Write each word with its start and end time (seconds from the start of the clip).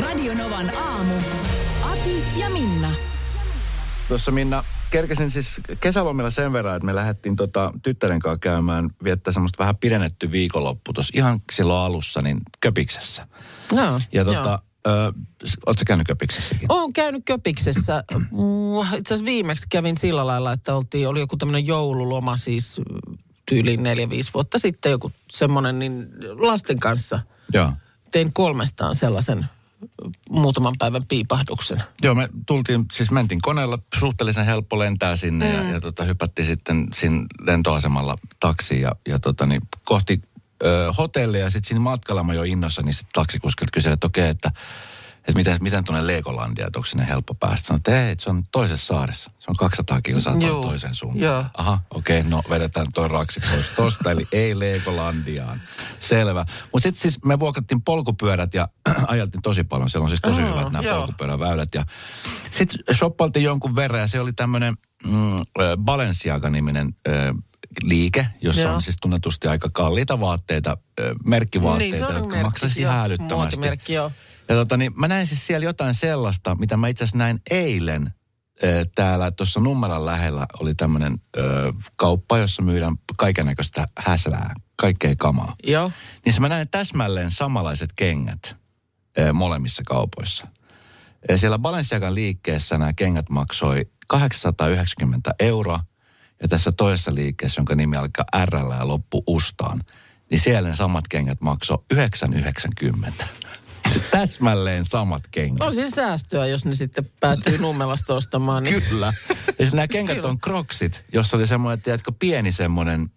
Radio 0.00 0.34
Novan 0.34 0.76
aamu. 0.76 1.14
Ati 1.82 2.24
ja 2.36 2.50
Minna. 2.50 2.90
Tuossa 4.08 4.30
Minna, 4.30 4.64
kerkesin 4.90 5.30
siis 5.30 5.60
kesälomilla 5.80 6.30
sen 6.30 6.52
verran, 6.52 6.76
että 6.76 6.86
me 6.86 6.94
lähdettiin 6.94 7.36
tota 7.36 7.72
tyttären 7.82 8.20
kanssa 8.20 8.38
käymään, 8.38 8.90
viettää 9.04 9.32
semmoista 9.32 9.58
vähän 9.58 9.76
pidennetty 9.76 10.32
viikonloppu 10.32 10.92
tuossa 10.92 11.12
ihan 11.16 11.40
silloin 11.52 11.86
alussa, 11.86 12.22
niin 12.22 12.38
Köpiksessä. 12.60 13.26
No, 13.72 14.00
Ja 14.12 14.24
tota, 14.24 14.58
ö, 14.86 15.12
ootko 15.66 15.82
käynyt 15.86 16.06
Köpiksessäkin? 16.06 16.72
Olen 16.72 16.92
käynyt 16.92 17.22
Köpiksessä. 17.24 18.04
Mm, 18.12 18.98
Itse 18.98 19.14
asiassa 19.14 19.24
viimeksi 19.24 19.66
kävin 19.70 19.96
sillä 19.96 20.26
lailla, 20.26 20.52
että 20.52 20.74
oltiin, 20.74 21.08
oli 21.08 21.20
joku 21.20 21.36
tämmöinen 21.36 21.66
joululoma 21.66 22.36
siis 22.36 22.80
tyyliin 23.46 23.82
neljä, 23.82 24.10
viisi 24.10 24.30
vuotta 24.34 24.58
sitten 24.58 24.90
joku 24.90 25.12
semmoinen, 25.30 25.78
niin 25.78 26.08
lasten 26.38 26.78
kanssa 26.78 27.20
Joo. 27.52 27.72
tein 28.10 28.32
kolmestaan 28.32 28.94
sellaisen 28.94 29.46
muutaman 30.30 30.74
päivän 30.78 31.02
piipahduksen. 31.08 31.82
Joo, 32.02 32.14
me 32.14 32.28
tultiin, 32.46 32.84
siis 32.92 33.10
mentiin 33.10 33.40
koneella, 33.40 33.78
suhteellisen 33.98 34.46
helppo 34.46 34.78
lentää 34.78 35.16
sinne 35.16 35.48
mm. 35.48 35.54
ja, 35.54 35.72
ja 35.72 35.80
tota, 35.80 36.04
hypättiin 36.04 36.46
sitten 36.46 36.88
siinä 36.92 37.26
lentoasemalla 37.40 38.16
taksiin 38.40 38.80
ja, 38.80 38.92
ja 39.08 39.18
tota, 39.18 39.46
niin, 39.46 39.62
kohti 39.84 40.22
ö, 40.64 40.92
hotellia 40.98 41.40
ja 41.40 41.50
sitten 41.50 41.68
siinä 41.68 41.80
matkalla 41.80 42.22
mä 42.22 42.34
jo 42.34 42.42
innossa, 42.42 42.82
niin 42.82 42.94
sitten 42.94 43.12
taksikuskilta 43.12 43.70
kyseli, 43.72 43.92
että 43.92 44.06
okei, 44.06 44.28
että, 44.28 44.50
että 45.20 45.32
miten, 45.34 45.56
miten 45.60 45.84
tuonne 45.84 46.06
Legolandia, 46.06 46.66
että 46.66 46.78
onko 46.78 46.86
sinne 46.86 47.08
helppo 47.08 47.34
päästä. 47.34 47.66
Sanoin, 47.66 47.78
että 47.78 48.08
ei, 48.08 48.14
se 48.18 48.30
on 48.30 48.42
toisessa 48.52 48.86
saaressa. 48.86 49.30
Se 49.38 49.46
on 49.50 49.56
200 49.56 50.00
kilsaa 50.02 50.36
Joo, 50.40 50.62
toiseen 50.62 50.94
suuntaan. 50.94 51.24
joo. 51.24 51.44
Aha, 51.54 51.78
okei, 51.94 52.22
no 52.22 52.42
vedetään 52.50 52.86
toi 52.94 53.08
raksi 53.08 53.40
pois 53.50 53.66
tosta, 53.76 54.10
eli 54.10 54.26
ei 54.32 54.58
Legolandiaan. 54.58 55.62
Selvä. 56.00 56.44
Mutta 56.72 56.82
sitten 56.82 57.02
siis 57.02 57.24
me 57.24 57.40
vuokrattiin 57.40 57.82
polkupyörät 57.82 58.54
ja 58.54 58.68
ajeltiin 59.06 59.42
tosi 59.42 59.64
paljon. 59.64 59.90
Siellä 59.90 60.04
on 60.04 60.10
siis 60.10 60.20
tosi 60.20 60.42
Aa, 60.42 60.48
hyvät 60.58 60.72
nämä 60.72 60.94
polkupyöräväylät. 60.94 61.68
Ja 61.74 61.84
sitten 62.50 62.94
shoppailtiin 62.96 63.44
jonkun 63.44 63.76
verran 63.76 64.00
ja 64.00 64.06
se 64.06 64.20
oli 64.20 64.32
tämmöinen 64.32 64.74
mm, 65.06 65.36
Balenciaga-niminen 65.84 66.94
liike, 67.82 68.26
jossa 68.42 68.62
Joo. 68.62 68.74
on 68.74 68.82
siis 68.82 68.96
tunnetusti 69.02 69.48
aika 69.48 69.70
kalliita 69.72 70.20
vaatteita, 70.20 70.76
merkkivaatteita, 71.26 72.06
Niin, 72.06 72.16
jotka 72.16 72.36
maksaisi 72.42 72.80
ihan 72.80 73.04
älyttömästi. 73.04 73.34
Muotimerkki, 73.36 73.92
joo. 73.92 74.12
Ja 74.50 74.56
tota, 74.56 74.76
niin 74.76 74.92
mä 74.96 75.08
näin 75.08 75.26
siis 75.26 75.46
siellä 75.46 75.64
jotain 75.64 75.94
sellaista, 75.94 76.54
mitä 76.54 76.76
mä 76.76 76.88
itse 76.88 77.04
asiassa 77.04 77.18
näin 77.18 77.40
eilen 77.50 78.14
täällä 78.94 79.30
tuossa 79.30 79.60
Nummelan 79.60 80.06
lähellä 80.06 80.46
oli 80.60 80.74
tämmöinen 80.74 81.18
kauppa, 81.96 82.38
jossa 82.38 82.62
myydään 82.62 82.94
kaikennäköistä 83.16 83.88
häslää, 83.98 84.54
kaikkea 84.76 85.14
kamaa. 85.18 85.56
Joo. 85.64 85.92
Niin 86.24 86.32
se 86.32 86.40
mä 86.40 86.48
näin 86.48 86.68
täsmälleen 86.70 87.30
samanlaiset 87.30 87.90
kengät 87.96 88.56
ö, 89.18 89.32
molemmissa 89.32 89.82
kaupoissa. 89.86 90.46
Ja 91.28 91.38
siellä 91.38 91.58
Balenciagan 91.58 92.14
liikkeessä 92.14 92.78
nämä 92.78 92.92
kengät 92.92 93.30
maksoi 93.30 93.86
890 94.08 95.34
euroa. 95.38 95.80
Ja 96.42 96.48
tässä 96.48 96.70
toisessa 96.76 97.14
liikkeessä, 97.14 97.60
jonka 97.60 97.74
nimi 97.74 97.96
alkaa 97.96 98.24
R 98.44 98.56
ja 98.78 98.88
loppu 98.88 99.22
Ustaan, 99.26 99.80
niin 100.30 100.40
siellä 100.40 100.68
ne 100.68 100.76
samat 100.76 101.08
kengät 101.08 101.40
maksoi 101.40 101.78
990. 101.90 103.26
Se 103.92 103.98
täsmälleen 104.10 104.84
samat 104.84 105.22
kengät. 105.30 105.66
On 105.68 105.74
siis 105.74 105.90
säästöä, 105.90 106.46
jos 106.46 106.64
ne 106.64 106.74
sitten 106.74 107.10
päätyy 107.20 107.58
Nummelasta 107.68 108.14
ostamaan. 108.14 108.62
Niin. 108.64 108.82
Kyllä. 108.82 109.06
Ja 109.28 109.32
sitten 109.66 109.70
nämä 109.72 109.88
kengät 109.98 110.16
Kyllä. 110.16 110.28
on 110.28 110.40
kroksit, 110.40 111.04
jossa 111.12 111.36
oli 111.36 111.46
semmoinen, 111.46 111.82
tiedätkö, 111.82 112.12
pieni 112.18 112.52
semmoinen 112.52 113.10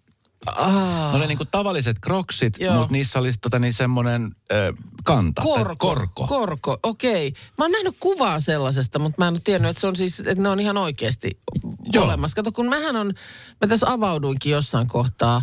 Ah, 0.46 1.12
Ne 1.12 1.18
oli 1.18 1.26
niinku 1.26 1.44
tavalliset 1.44 1.96
kroksit, 2.00 2.56
mutta 2.78 2.92
niissä 2.92 3.18
oli 3.18 3.32
tota 3.42 3.58
niin 3.58 3.72
semmoinen 3.74 4.30
kanta. 5.04 5.42
korko. 5.42 5.76
korko. 5.76 6.26
Korko, 6.26 6.78
okei. 6.82 7.32
Mä 7.58 7.64
oon 7.64 7.72
nähnyt 7.72 7.96
kuvaa 8.00 8.40
sellaisesta, 8.40 8.98
mutta 8.98 9.22
mä 9.22 9.28
en 9.28 9.34
ole 9.34 9.40
tiennyt, 9.44 9.70
että 9.70 9.80
se 9.80 9.86
on 9.86 9.96
siis, 9.96 10.20
että 10.20 10.42
ne 10.42 10.48
on 10.48 10.60
ihan 10.60 10.76
oikeasti 10.76 11.30
Joo. 11.92 12.04
olemassa. 12.04 12.34
Kato, 12.34 12.52
kun 12.52 12.68
mähän 12.68 12.96
on, 12.96 13.12
mä 13.60 13.68
tässä 13.68 13.86
avauduinkin 13.90 14.52
jossain 14.52 14.88
kohtaa, 14.88 15.42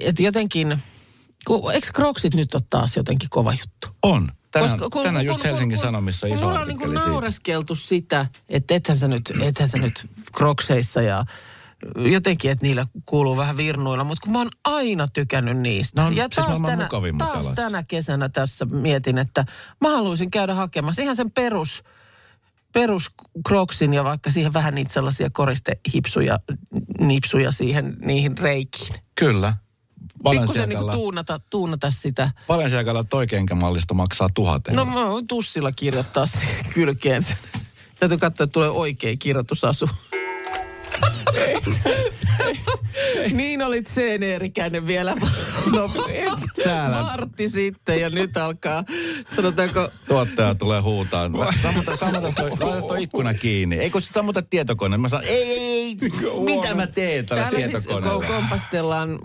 että 0.00 0.22
jotenkin, 0.22 0.82
ku, 1.48 1.68
eikö 1.68 1.88
Crocsit 1.94 2.34
nyt 2.34 2.54
ole 2.54 2.62
taas 2.70 2.96
jotenkin 2.96 3.28
kova 3.30 3.50
juttu? 3.50 3.88
On. 4.02 4.28
Tänään, 4.50 4.78
Koska 4.78 5.02
tänään 5.02 5.26
just 5.26 5.44
Helsingin 5.44 5.78
Sanomissa 5.78 6.26
on 6.26 6.30
kun 6.30 6.38
iso 6.38 6.46
mulla 6.46 6.60
on 6.60 6.68
niin 6.68 6.76
artikkeli 6.76 6.96
siitä. 6.96 7.10
naureskeltu 7.10 7.74
sitä, 7.74 8.26
että 8.48 8.74
ethän 8.74 8.96
sä 8.96 9.08
nyt, 9.08 9.32
ethän 9.42 9.68
sä 9.68 9.78
nyt 9.78 10.06
krokseissa 10.36 11.02
ja 11.02 11.24
jotenkin, 11.96 12.50
että 12.50 12.66
niillä 12.66 12.86
kuuluu 13.06 13.36
vähän 13.36 13.56
virnuilla, 13.56 14.04
mutta 14.04 14.24
kun 14.24 14.32
mä 14.32 14.38
oon 14.38 14.48
aina 14.64 15.08
tykännyt 15.08 15.58
niistä. 15.58 16.02
Ne 16.02 16.06
on 16.06 16.16
ja 16.16 16.28
siis 16.34 16.46
maailman 16.46 16.70
tänä, 16.70 16.88
taas 17.18 17.50
tänä 17.54 17.82
kesänä 17.88 18.28
tässä 18.28 18.64
mietin, 18.64 19.18
että 19.18 19.44
mä 19.80 19.88
haluaisin 19.88 20.30
käydä 20.30 20.54
hakemassa 20.54 21.02
ihan 21.02 21.16
sen 21.16 21.30
perus, 21.30 21.82
perus 22.72 23.10
kroksin 23.46 23.94
ja 23.94 24.04
vaikka 24.04 24.30
siihen 24.30 24.52
vähän 24.52 24.74
niitä 24.74 24.92
sellaisia 24.92 25.30
koristehipsuja, 25.32 26.38
nipsuja 27.00 27.50
siihen 27.50 27.96
niihin 28.00 28.38
reikiin. 28.38 28.94
Kyllä. 29.14 29.54
Pikkusen 30.30 30.68
niin 30.68 30.78
tuunata, 30.92 31.40
tuunata 31.50 31.90
sitä. 31.90 32.30
Balenciagalla 32.46 33.04
toi 33.04 33.26
kenkämallisto 33.26 33.94
maksaa 33.94 34.28
tuhat 34.34 34.68
No 34.68 34.82
euroa. 34.82 34.94
mä 35.04 35.08
voin 35.10 35.26
tussilla 35.26 35.72
kirjoittaa 35.72 36.26
siihen 36.26 36.64
kylkeen. 36.74 37.22
Täytyy 38.00 38.18
katsoa, 38.18 38.44
että 38.44 38.52
tulee 38.52 38.70
oikea 38.70 39.16
kirjoitusasu. 39.18 39.88
niin 43.32 43.62
olit 43.62 43.86
seeneerikäinen 43.86 44.86
vielä. 44.86 45.16
No, 45.72 45.90
Täällä. 46.64 47.02
Vartti 47.02 47.48
sitten 47.48 48.00
ja 48.00 48.10
nyt 48.10 48.36
alkaa, 48.36 48.84
sanotaanko, 49.36 49.88
Tuottaja 50.08 50.54
tulee 50.54 50.80
huutaa. 50.80 51.30
Sammuta, 51.62 51.96
sammuta 51.96 52.32
toi, 52.58 52.82
toi 52.82 53.02
ikkuna 53.02 53.34
kiinni. 53.34 53.76
Ei 53.76 53.90
kun 53.90 54.02
sä 54.02 54.12
sammuta 54.12 54.42
tietokone. 54.42 54.96
Mä 54.96 55.08
sanon, 55.08 55.24
ei, 55.24 55.42
ei. 55.42 55.67
Mitä 56.44 56.74
mä 56.74 56.86
teen 56.86 57.26
tällä 57.26 57.42
täällä 57.42 57.58
siis 57.58 57.84
tietokoneella? 57.84 58.26
kompastellaan 58.26 59.18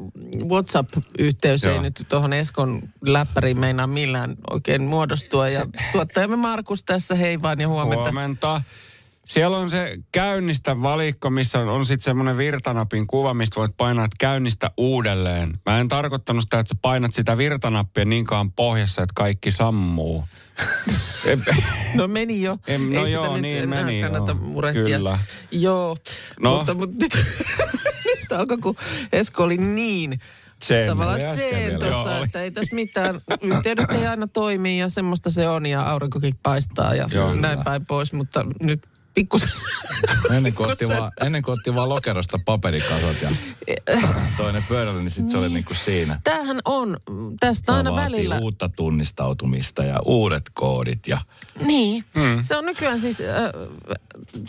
WhatsApp-yhteys, 0.49 1.63
ei 1.63 1.79
nyt 1.79 2.05
tuohon 2.09 2.33
Eskon 2.33 2.81
läppäriin 3.05 3.59
meinaa 3.59 3.87
millään 3.87 4.35
oikein 4.49 4.83
muodostua. 4.83 5.47
Ja 5.47 5.67
tuottajamme 5.91 6.35
Markus 6.35 6.83
tässä, 6.83 7.15
hei 7.15 7.41
vaan 7.41 7.59
ja 7.59 7.67
huomenta. 7.67 8.03
Huomenta. 8.03 8.61
Siellä 9.25 9.57
on 9.57 9.69
se 9.69 9.97
käynnistä 10.11 10.81
valikko, 10.81 11.29
missä 11.29 11.59
on, 11.59 11.67
on 11.67 11.85
sitten 11.85 12.03
semmoinen 12.03 12.37
virtanapin 12.37 13.07
kuva, 13.07 13.33
mistä 13.33 13.59
voit 13.59 13.77
painaa, 13.77 14.05
että 14.05 14.15
käynnistä 14.19 14.71
uudelleen. 14.77 15.59
Mä 15.65 15.79
en 15.79 15.87
tarkoittanut 15.87 16.43
sitä, 16.43 16.59
että 16.59 16.69
sä 16.75 16.79
painat 16.81 17.13
sitä 17.13 17.37
virtanappia 17.37 18.05
niin 18.05 18.25
kauan 18.25 18.51
pohjassa, 18.51 19.01
että 19.01 19.13
kaikki 19.15 19.51
sammuu. 19.51 20.23
No 21.93 22.07
meni 22.07 22.41
jo. 22.41 22.57
Em, 22.67 22.81
no 22.81 22.99
Ei 22.99 23.05
sitä 23.05 23.09
joo, 23.09 23.33
nyt 23.33 23.41
niin 23.41 23.57
enää 23.63 23.85
meni, 23.85 24.01
kannata 24.01 24.33
murehtia. 24.33 24.83
Kyllä. 24.83 25.19
Joo, 25.51 25.97
No. 26.39 26.55
mutta, 26.57 26.73
mutta 26.73 26.95
nyt, 26.99 27.11
nyt 28.19 28.31
alkoi, 28.31 28.57
kun 28.57 28.75
Esko 29.11 29.43
oli 29.43 29.57
niin 29.57 30.19
Sen 30.63 30.87
tavallaan 30.87 31.19
sen 31.19 31.79
tuossa, 31.79 32.19
että 32.19 32.41
ei 32.41 32.51
tässä 32.51 32.75
mitään, 32.75 33.21
yhteydet 33.41 33.91
ei 33.91 34.07
aina 34.07 34.27
toimi 34.27 34.79
ja 34.79 34.89
semmoista 34.89 35.29
se 35.29 35.47
on 35.47 35.65
ja 35.65 35.81
aurinkokin 35.81 36.33
paistaa 36.43 36.95
ja 36.95 37.07
Joo, 37.11 37.35
näin 37.35 37.63
päin 37.63 37.85
pois, 37.85 38.13
mutta 38.13 38.45
nyt 38.61 38.81
pikkusen 39.13 39.49
Ennen 40.31 40.53
kuin, 40.53 40.71
otti 40.71 40.85
se- 40.87 40.97
vaan, 40.99 41.11
ennen 41.25 41.41
kuin 41.41 41.53
otti 41.53 41.75
vaan 41.75 41.89
lokerosta 41.89 42.39
paperikasot 42.45 43.15
ja 43.21 43.29
toinen 44.37 44.63
pöydälle, 44.69 44.99
niin 45.01 45.11
sitten 45.11 45.29
se 45.31 45.37
oli 45.37 45.49
niin 45.49 45.65
kuin 45.65 45.77
siinä. 45.77 46.21
Tämähän 46.23 46.59
on, 46.65 46.97
tästä 47.39 47.65
Tämä 47.65 47.77
aina 47.77 47.95
välillä. 47.95 48.37
uutta 48.41 48.69
tunnistautumista 48.69 49.83
ja 49.83 49.99
uudet 50.05 50.43
koodit 50.53 51.07
ja 51.07 51.19
Niin, 51.65 52.05
mm. 52.15 52.41
se 52.41 52.57
on 52.57 52.65
nykyään 52.65 53.01
siis, 53.01 53.21
äh, 53.21 53.27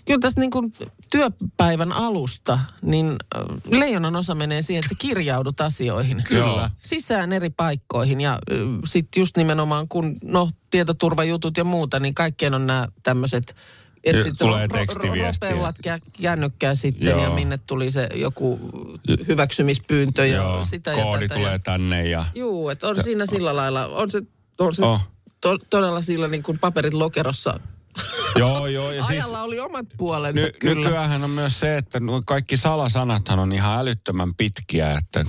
kyllä 0.04 0.20
tässä 0.20 0.40
niin 0.40 0.50
kuin 0.50 0.72
työpäivän 1.10 1.92
alusta, 1.92 2.58
niin 2.82 3.06
äh, 3.36 3.42
leijonan 3.70 4.16
osa 4.16 4.34
menee 4.34 4.62
siihen, 4.62 4.80
että 4.84 4.88
sä 4.94 4.98
kirjaudut 4.98 5.60
asioihin. 5.60 6.22
Kyllä. 6.28 6.70
Sisään 6.78 7.32
eri 7.32 7.50
paikkoihin 7.50 8.20
ja 8.20 8.32
äh, 8.32 8.58
sitten 8.84 9.20
just 9.20 9.36
nimenomaan 9.36 9.88
kun, 9.88 10.16
no 10.24 10.50
tietoturvajutut 10.70 11.56
ja 11.56 11.64
muuta, 11.64 12.00
niin 12.00 12.14
kaikkien 12.14 12.54
on 12.54 12.66
nämä 12.66 12.88
tämmöiset, 13.02 13.54
Ja 14.06 14.12
sitten 14.12 14.36
tulee 14.38 14.68
tekstiviestiä. 14.68 15.48
ropellat 15.50 15.76
kä- 15.86 16.10
kännykkää 16.22 16.74
sitten 16.74 17.08
Joo. 17.08 17.22
ja 17.22 17.30
minne 17.30 17.58
tuli 17.66 17.90
se 17.90 18.08
joku 18.14 18.60
hyväksymispyyntö 19.28 20.26
ja 20.26 20.34
Joo, 20.36 20.64
sitä 20.64 20.90
ja 20.92 21.02
koodi 21.02 21.28
tätä. 21.28 21.38
tulee 21.38 21.52
ja, 21.52 21.58
tänne 21.58 22.08
ja... 22.08 22.24
Juu, 22.34 22.68
että 22.68 22.88
on 22.88 23.02
siinä 23.02 23.26
sillä 23.26 23.56
lailla, 23.56 23.86
on 23.86 24.10
se, 24.10 24.22
on 24.58 24.74
se 24.74 24.84
Oh. 24.84 25.00
to, 25.40 25.58
todella 25.70 26.00
sillä 26.00 26.28
niin 26.28 26.42
kuin 26.42 26.58
paperit 26.58 26.94
lokerossa. 26.94 27.60
Joo, 28.36 28.66
joo. 28.66 28.92
Ja 28.92 29.02
siis, 29.04 29.24
Ajalla 29.24 29.42
oli 29.42 29.60
omat 29.60 29.86
puolensa 29.96 30.42
Ny, 30.42 30.52
kyllä. 30.52 30.74
nykyään 30.74 31.24
on 31.24 31.30
myös 31.30 31.60
se, 31.60 31.76
että 31.76 32.00
nuo 32.00 32.22
kaikki 32.26 32.56
salasanathan 32.56 33.38
on 33.38 33.52
ihan 33.52 33.78
älyttömän 33.78 34.34
pitkiä, 34.34 34.92
että 34.98 35.24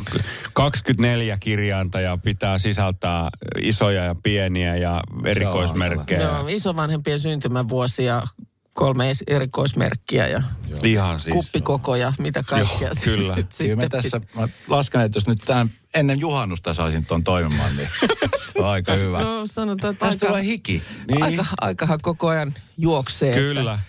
24 0.54 1.38
kirjainta 1.40 2.00
ja 2.00 2.18
pitää 2.24 2.58
sisältää 2.58 3.30
isoja 3.62 4.04
ja 4.04 4.16
pieniä 4.24 4.76
ja 4.76 5.02
erikoismerkkejä. 5.26 6.22
Joo, 6.22 6.48
isovanhempien 6.48 7.20
syntymävuosi 7.20 8.06
ja 8.06 8.24
kolme 8.76 9.12
erikoismerkkiä 9.28 10.28
ja 10.28 10.42
Ihan 10.84 11.20
siis. 11.20 11.34
kuppikokoja, 11.34 12.14
mitä 12.20 12.44
kaikkea. 12.44 12.88
Joo, 12.88 12.94
kyllä. 13.04 13.36
nyt 13.36 13.48
Kyllä 13.58 13.82
sitten 13.82 13.90
tässä, 13.90 14.22
mä 14.36 14.48
lasken, 14.68 15.02
että 15.02 15.18
jos 15.18 15.28
nyt 15.28 15.42
tämän, 15.46 15.70
ennen 15.94 16.20
juhannusta 16.20 16.74
saisin 16.74 17.06
tuon 17.06 17.24
toimimaan, 17.24 17.78
niin 17.78 17.90
se 18.54 18.60
on 18.60 18.68
aika 18.70 18.94
hyvä. 18.94 19.22
No 19.22 19.48
sanotaan, 19.48 19.94
että 19.94 20.06
Tästä 20.06 20.26
aika, 20.26 20.34
tulee 20.34 20.44
hiki. 20.46 20.84
Niin. 21.12 21.24
aika, 21.24 21.46
aikahan 21.62 22.00
koko 22.02 22.28
ajan 22.28 22.54
juoksee. 22.78 23.30
että- 23.30 23.40
Kyllä. 23.42 23.80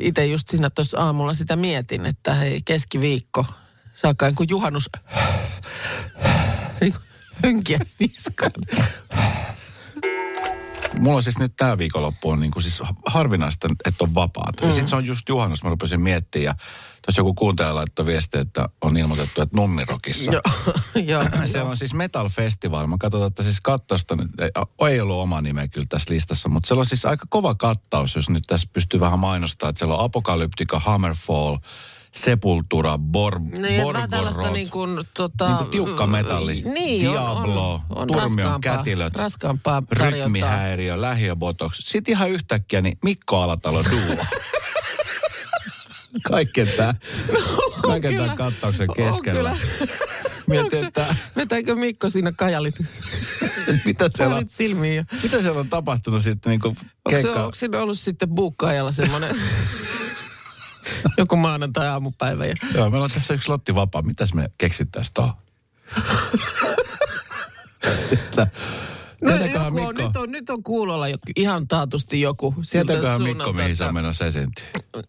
itse 0.00 0.26
just 0.26 0.48
siinä 0.48 0.70
tuossa 0.70 0.98
aamulla 1.00 1.34
sitä 1.34 1.56
mietin, 1.56 2.06
että 2.06 2.34
hei 2.34 2.60
keskiviikko, 2.64 3.46
saakka 3.94 4.26
niin 4.26 4.34
kuin 4.36 4.48
juhannus 4.50 4.88
niin 6.80 6.94
hynkiä 7.42 7.78
niskaan. 7.98 8.52
Mulla 11.00 11.16
on 11.16 11.22
siis 11.22 11.38
nyt 11.38 11.52
tämä 11.56 11.78
viikonloppu 11.78 12.30
on 12.30 12.40
niin 12.40 12.50
kuin 12.50 12.62
siis 12.62 12.82
harvinaista, 13.06 13.68
että 13.84 14.04
on 14.04 14.14
vapaata. 14.14 14.62
Mm. 14.62 14.68
Ja 14.68 14.74
sitten 14.74 14.88
se 14.88 14.96
on 14.96 15.06
just 15.06 15.28
juhannus, 15.28 15.64
mä 15.64 15.70
rupesin 15.70 16.00
miettimään. 16.00 16.44
Ja 16.44 16.54
tuossa 17.06 17.20
joku 17.20 17.34
kuuntelija 17.34 17.74
laittoi 17.74 18.06
viestiä, 18.06 18.40
että 18.40 18.68
on 18.82 18.96
ilmoitettu, 18.96 19.42
että 19.42 19.56
Nunnirokissa. 19.56 20.32
Joo, 20.32 20.42
joo. 21.12 21.22
Siellä 21.46 21.70
on 21.70 21.76
siis 21.76 21.94
Metal 21.94 22.28
Festival. 22.28 22.86
Mä 22.86 22.96
katsoin, 22.98 23.26
että 23.26 23.42
siis 23.42 23.60
kattausta, 23.60 24.16
nyt- 24.16 24.30
ei, 24.40 24.50
ei 24.90 25.00
ollut 25.00 25.16
oma 25.16 25.40
nimeä 25.40 25.68
kyllä 25.68 25.86
tässä 25.90 26.14
listassa, 26.14 26.48
mutta 26.48 26.66
siellä 26.66 26.80
on 26.80 26.86
siis 26.86 27.04
aika 27.04 27.26
kova 27.28 27.54
kattaus, 27.54 28.16
jos 28.16 28.30
nyt 28.30 28.44
tässä 28.46 28.68
pystyy 28.72 29.00
vähän 29.00 29.18
mainostamaan, 29.18 29.70
että 29.70 29.78
siellä 29.78 29.96
on 29.96 30.04
Apokalyptika, 30.04 30.78
Hammerfall, 30.78 31.56
Sepultura, 32.14 32.98
Bor, 32.98 33.38
Niin, 33.38 33.92
vähän 33.92 34.10
tällaista 34.10 34.50
niin 34.50 34.70
kuin, 34.70 35.00
tota, 35.14 35.48
Niin 35.48 35.56
kuin 35.58 35.70
tiukka 35.70 36.06
metalli. 36.06 36.62
Niin, 36.74 37.00
Diablo, 37.00 37.74
on, 37.74 37.80
on, 37.90 37.98
on 37.98 38.08
Turmion 38.08 38.30
raskaampaa- 38.30 38.60
kätilöt, 38.60 39.16
Raskaampaa 39.16 39.82
tarjontaa. 39.82 40.24
rytmihäiriö, 40.24 41.00
lähiöbotox. 41.00 41.76
Sitten 41.78 42.12
ihan 42.12 42.30
yhtäkkiä 42.30 42.80
niin 42.80 42.98
Mikko 43.04 43.40
Alatalo 43.42 43.82
duo. 43.90 44.24
Kaiken 46.22 46.68
tämä, 46.76 46.94
kaiken 47.82 48.10
kyllä. 48.10 48.24
tämän 48.24 48.36
kattauksen 48.36 48.88
keskellä. 48.96 49.56
Mietin, 50.46 50.86
että 50.86 51.14
Vetääkö 51.36 51.74
Mikko 51.74 52.08
siinä 52.08 52.32
kajalit, 52.32 52.74
mitä 53.84 54.08
siellä, 54.14 54.36
on, 54.36 54.44
silmiin? 54.48 55.06
Mitä 55.22 55.42
siellä 55.42 55.60
on 55.60 55.68
tapahtunut 55.68 56.22
sitten 56.22 56.50
niin 56.50 56.60
onko, 56.64 57.22
se, 57.22 57.30
onko 57.30 57.54
siinä 57.54 57.78
ollut 57.78 57.98
sitten 57.98 58.28
buukkaajalla 58.28 58.92
semmoinen 58.92 59.36
joku 61.18 61.36
maanantai-aamupäivä? 61.36 62.46
Ja, 62.46 62.54
Joo, 62.74 62.90
meillä 62.90 63.04
on 63.04 63.10
tässä 63.10 63.34
yksi 63.34 63.48
lotti 63.48 63.74
vapaa. 63.74 64.02
Mitäs 64.02 64.34
me 64.34 64.50
keksittäisiin 64.58 65.14
tuohon? 65.14 65.34
No, 69.20 69.36
joku 69.36 69.58
on, 69.58 69.74
Mikko, 69.74 69.92
nyt, 69.92 70.16
on, 70.16 70.30
nyt 70.30 70.50
on 70.50 70.62
kuulolla 70.62 71.08
jo, 71.08 71.16
ihan 71.36 71.68
taatusti 71.68 72.20
joku. 72.20 72.54
siltä 72.62 72.86
tietääköhän 72.86 73.22
Mikko, 73.22 73.52
mihin 73.52 73.76
se 73.76 73.84
on 73.84 73.94
menossa 73.94 74.26
esiintyä? 74.26 74.64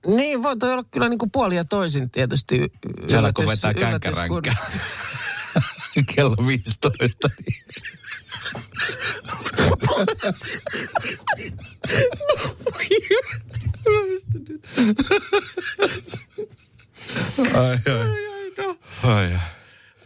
Niin, 0.07 0.43
voi 0.43 0.57
toi 0.57 0.71
olla 0.71 0.83
kyllä 0.91 1.09
niin 1.09 1.17
kuin 1.17 1.31
puoli 1.31 1.55
ja 1.55 1.65
toisin 1.65 2.11
tietysti. 2.11 2.71
Siellä 3.07 3.33
kun 3.33 3.47
vetää 3.47 3.71
yllätys, 3.71 4.01
känkkäränkkä. 4.01 4.55
Kello 6.15 6.47
15. 6.47 7.29
ai, 17.53 17.77
ai. 17.93 18.09
ai, 19.03 19.33
ai. 19.33 19.39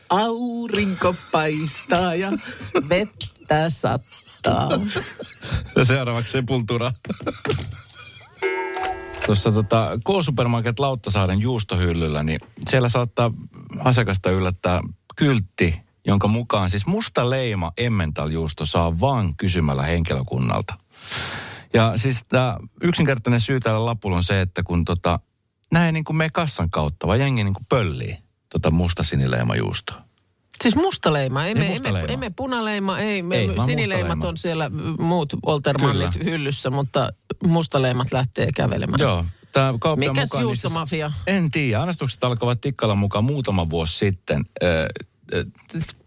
Aurinko 0.09 1.15
paistaa 1.31 2.15
ja 2.15 2.31
vettä 2.89 3.69
sattaa. 3.69 4.69
Ja 5.75 5.85
seuraavaksi 5.85 6.31
Sepultura. 6.31 6.91
Tuossa 9.25 9.51
tota, 9.51 9.89
K-Supermarket 10.05 10.79
Lauttasaaren 10.79 11.41
juustohyllyllä, 11.41 12.23
niin 12.23 12.39
siellä 12.69 12.89
saattaa 12.89 13.31
asiakasta 13.79 14.31
yllättää 14.31 14.81
kyltti, 15.15 15.79
jonka 16.05 16.27
mukaan 16.27 16.69
siis 16.69 16.85
musta 16.85 17.29
leima 17.29 17.71
Emmental-juusto 17.77 18.65
saa 18.65 18.99
vaan 18.99 19.35
kysymällä 19.35 19.83
henkilökunnalta. 19.83 20.73
Ja 21.74 21.94
siis 21.95 22.25
tämä 22.30 22.57
yksinkertainen 22.83 23.42
syy 23.42 23.60
tällä 23.60 23.86
lapulla 23.86 24.18
on 24.18 24.24
se, 24.24 24.42
että 24.42 24.63
kun 24.63 24.86
tota, 24.86 25.19
näin 25.74 25.94
niin 25.94 26.04
kuin 26.04 26.18
me 26.18 26.30
kassan 26.30 26.69
kautta, 26.69 27.07
vaan 27.07 27.19
jengi 27.19 27.44
niin 27.44 27.54
kuin 27.54 27.66
pöllii 27.69 28.18
tota 28.50 28.71
musta 28.71 29.04
sinileimajuustoa. 29.04 30.01
Siis 30.62 30.75
mustaleima, 30.75 31.45
ei, 31.45 31.48
Ei 31.50 31.56
me, 31.56 31.62
ei, 31.62 31.68
me, 31.68 31.74
mustaleima. 31.74 32.07
ei 32.12 32.18
me 32.18 32.30
punaleima, 32.30 33.00
ei, 33.00 33.24
me, 33.24 33.38
Ei, 33.38 33.50
sinileimat 33.66 34.24
on 34.24 34.38
siellä 34.38 34.69
mm, 34.69 34.95
muut 35.00 35.33
oltermannit 35.45 36.12
Kyllä. 36.13 36.31
hyllyssä, 36.31 36.69
mutta 36.69 37.10
mustaleimat 37.44 38.12
lähtee 38.12 38.48
kävelemään. 38.56 39.00
Joo, 39.00 39.25
tämä 39.51 39.74
kauppiaan 39.80 40.15
Mikäs 40.15 40.25
mukaan... 40.27 40.45
niin 40.45 40.56
siis- 40.56 40.63
juustomafia? 40.63 41.12
En 41.27 41.51
tiedä. 41.51 41.81
Annostukset 41.81 42.24
alkoivat 42.24 42.62
Tikkalan 42.62 42.98
mukaan 42.98 43.24
muutama 43.24 43.69
vuosi 43.69 43.98
sitten. 43.98 44.45
Öö, 44.63 44.88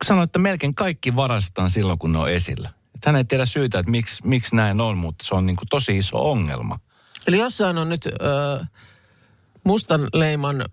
Sanoin, 0.04 0.24
että 0.24 0.38
melkein 0.38 0.74
kaikki 0.74 1.16
varastetaan 1.16 1.70
silloin, 1.70 1.98
kun 1.98 2.12
ne 2.12 2.18
on 2.18 2.30
esillä. 2.30 2.70
Hän 3.06 3.16
ei 3.16 3.24
tiedä 3.24 3.46
syytä, 3.46 3.78
että 3.78 3.90
miksi, 3.90 4.26
miksi 4.26 4.56
näin 4.56 4.80
on, 4.80 4.98
mutta 4.98 5.26
se 5.26 5.34
on 5.34 5.46
niin 5.46 5.56
kuin 5.56 5.68
tosi 5.68 5.98
iso 5.98 6.30
ongelma. 6.30 6.78
Eli 7.26 7.38
jossain 7.38 7.78
on 7.78 7.88
nyt 7.88 8.06
ö, 8.06 8.64
mustan 9.64 10.08
leiman 10.12 10.64